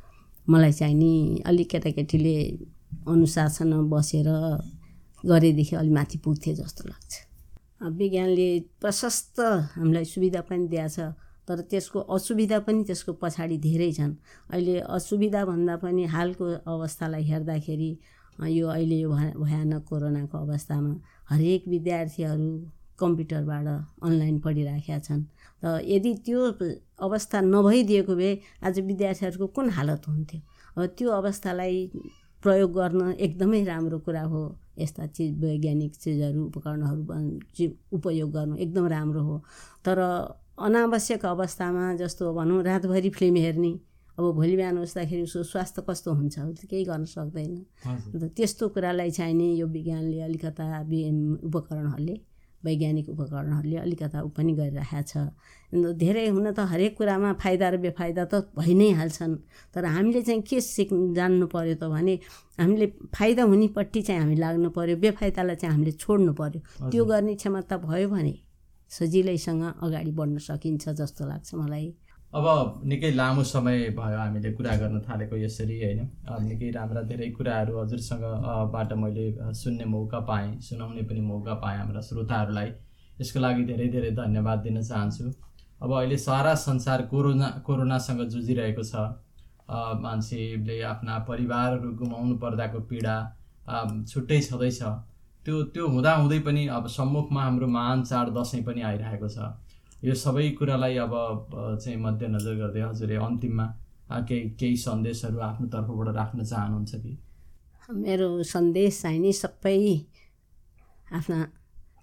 [0.48, 2.36] मलाई चाहिँ नि अलिक केटाकेटीले
[3.08, 4.28] अनुशासनमा बसेर
[5.26, 7.14] गरेदेखि अलि माथि पुग्थ्यो जस्तो लाग्छ।
[7.82, 8.48] विज्ञानले
[8.80, 9.40] प्रशस्त
[9.74, 10.98] हामीलाई सुविधा पनि दिएछ
[11.48, 14.14] तर त्यसको असुविधा पनि त्यसको पछाडि धेरै छन्।
[14.50, 17.90] अहिले असुविधा भन्दा पनि हालको अवस्थालाई हेर्दाखेरि
[18.58, 20.94] यो अहिले यो भया- भयानक कोरोनाको अवस्थामा
[21.30, 22.50] हरेक विद्यार्थीहरू
[22.98, 23.66] कम्प्युटरबाट
[24.02, 25.22] अनलाइन पढिराखेका छन्।
[25.62, 26.40] र यदि त्यो
[27.06, 28.32] अवस्था नभइदिएको भए
[28.64, 30.40] आज विद्यार्थीहरूको कुन हालत हुन्थ्यो?
[30.76, 31.76] अब त्यो अवस्थालाई
[32.42, 34.42] प्रयोग गर्न एकदमै राम्रो कुरा हो।
[34.78, 37.02] यस्ता चिज वैज्ञानिक चिजहरू उपकरणहरू
[37.96, 39.36] उपयोग गर्नु एकदम राम्रो हो।
[39.84, 39.98] तर
[40.58, 43.72] अनावश्यक अवस्थामा जस्तो भनौँ रातभरि फिल्म हेर्ने
[44.18, 46.36] अब भोलि बिहान उठ्दाखेरि उसको स्वास्थ्य कस्तो हुन्छ?
[46.70, 50.64] केही गर्न सक्दैन। अन्त त्यस्तो कुरालाई चाहिँ नि यो विज्ञानले अलिकता
[51.44, 52.16] उपकरणहरूले
[52.66, 55.14] वैज्ञानिक उपकरणहरूले अलिकता ऊ पनि गरिरहेको छ।
[56.02, 59.34] धेरै हुन त हरेक कुरामा फाइदा र बेफाइदा त भइ नै हाल्छन्।
[59.74, 62.14] तर हामीले चाहिँ के सिक् जान्नु पऱ्यो त भने
[62.58, 67.76] हामीले फाइदा हुनेपट्टि चाहिँ हामी लाग्नु पऱ्यो बेफाइदालाई चाहिँ हामीले छोड्नु पऱ्यो त्यो गर्ने क्षमता
[67.86, 68.34] भयो भने
[68.90, 71.86] सजिलैसँग अगाडि बढ्न सकिन्छ जस्तो लाग्छ मलाई।
[72.34, 76.00] अब निकै लामो समय भयो हामीले कुरा गर्न थालेको यसरी होइन?
[76.42, 78.24] निकै राम्रा धेरै कुराहरू हजुरसँग
[78.72, 82.72] बाट मैले सुन्ने मौका पाएँ सुनाउने पनि मौका पाएँ हाम्रा श्रोताहरूलाई।
[83.20, 85.24] यसको लागि धेरै धेरै धन्यवाद दिन चाहन्छु।
[85.82, 89.06] अब अहिले सारा संसार कोरोना कोरोनासँग जुझिरहेको छ।
[90.02, 93.16] मान्छेले आफ्ना परिवारहरू गुमाउनु पर्दाको पीडा
[94.08, 94.82] छुट्टै छँदैछ।
[95.46, 99.38] त्यो त्यो हुँदाहुँदै पनि अब सम्मुखमा हाम्रो महान चाड दसैँ पनि आइरहेको छ।
[100.06, 101.14] यो सबै कुरालाई अब
[101.82, 103.66] चाहिँ मध्यनजर गर्दै हजुरले अन्तिममा
[104.28, 107.12] केही केही सन्देशहरू आफ्नो तर्फबाट राख्न चाहनुहुन्छ कि?
[108.06, 109.78] मेरो सन्देश चाहिँ नि सबै
[111.18, 111.38] आफ्ना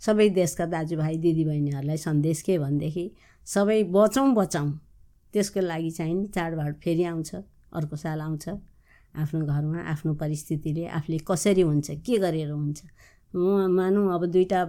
[0.02, 3.06] सबै देशका दाजुभाइ दिदीबहिनीहरूलाई सन्देश के भनेदेखि
[3.48, 4.70] सबै बचौँ बचाउँ
[5.34, 7.32] त्यसको लागि चाहिँ नि चाडबाड फेरि आउँछ
[7.80, 8.46] अर्को साल आउँछ।
[9.22, 12.80] आफ्नो घरमा आफ्नो परिस्थितिले आफूले कसरी हुन्छ के गरेर हुन्छ
[13.34, 14.62] मानौँ अब दुईवटा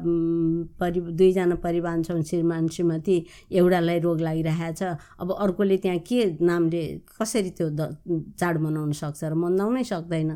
[0.80, 3.16] परि दुईजना परिवार छौँ श्रीमान श्रीमती
[3.52, 7.80] एउटालाई रोग लागिरहेको छ। अब अर्कोले त्यहाँ के नामले कसरी त्यो द
[8.40, 10.30] चाड मनाउन सक्छ र मनाउनै सक्दैन।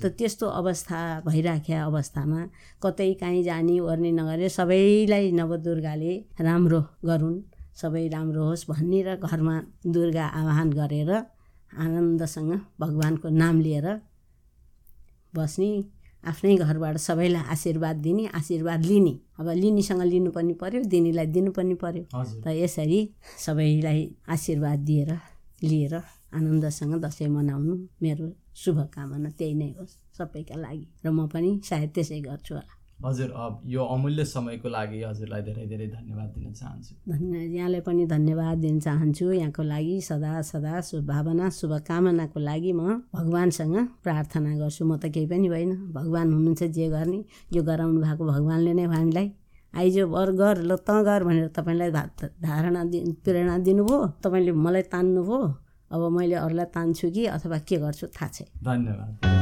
[0.00, 2.40] त त्यस्तो अवस्था भइराख्या अवस्थामा
[2.82, 7.36] कतै काहीँ जाने ओर्ने नगरे सबैलाई नवदुर्गाले राम्रो गरून्।
[7.74, 11.10] सबै राम्रो होस् भन्ने र घरमा दुर्गा आह्वान गरेर
[11.74, 13.86] आनन्दसँग भगवान्को नाम लिएर
[15.34, 15.70] बस्ने
[16.30, 21.74] आफ्नै घरबाट सबैलाई आशीर्वाद दिने आशीर्वाद लिने। अब लिनेसँग लिनु पनि पऱ्यो दिनेलाई दिनु पनि
[21.82, 22.04] पऱ्यो
[22.44, 23.00] त यसरी
[23.46, 24.00] सबैलाई
[24.34, 25.10] आशीर्वाद दिएर
[25.70, 25.94] लिएर
[26.36, 28.26] आनन्दसँग दसैँ मनाउनु मेरो
[28.62, 33.60] शुभकामना त्यही नै होस् सबैका लागि। र म पनि सायद त्यसै गर्छु होला। हजुर अब
[33.66, 38.80] यो अमूल्य समयको लागि हजुरलाई धेरै धेरै धन्यवाद दिन चाहन्छु। धन्यवाद यहाँलाई पनि धन्यवाद दिन
[38.80, 45.26] चाहन्छु। यहाँको लागि सदा सदा शुभभावना शुभकामनाको लागि म भगवान्सँग प्रार्थना गर्छु। म त केही
[45.26, 47.20] पनि होइन भगवान् हुनुहुन्छ जे गर्ने
[47.52, 49.28] यो गराउनु भएको भगवान्ले नै हामीलाई।
[49.74, 51.90] आइज गर गर ल त गर भनेर तपाईँलाई
[52.40, 55.42] धारणा दि प्रेरणा दिनुभयो तपाईँले मलाई तान्नुभयो।
[55.90, 59.33] अब मैले अरूलाई तान्छु कि अथवा के गर्छु थाहा छैन। धन्यवाद।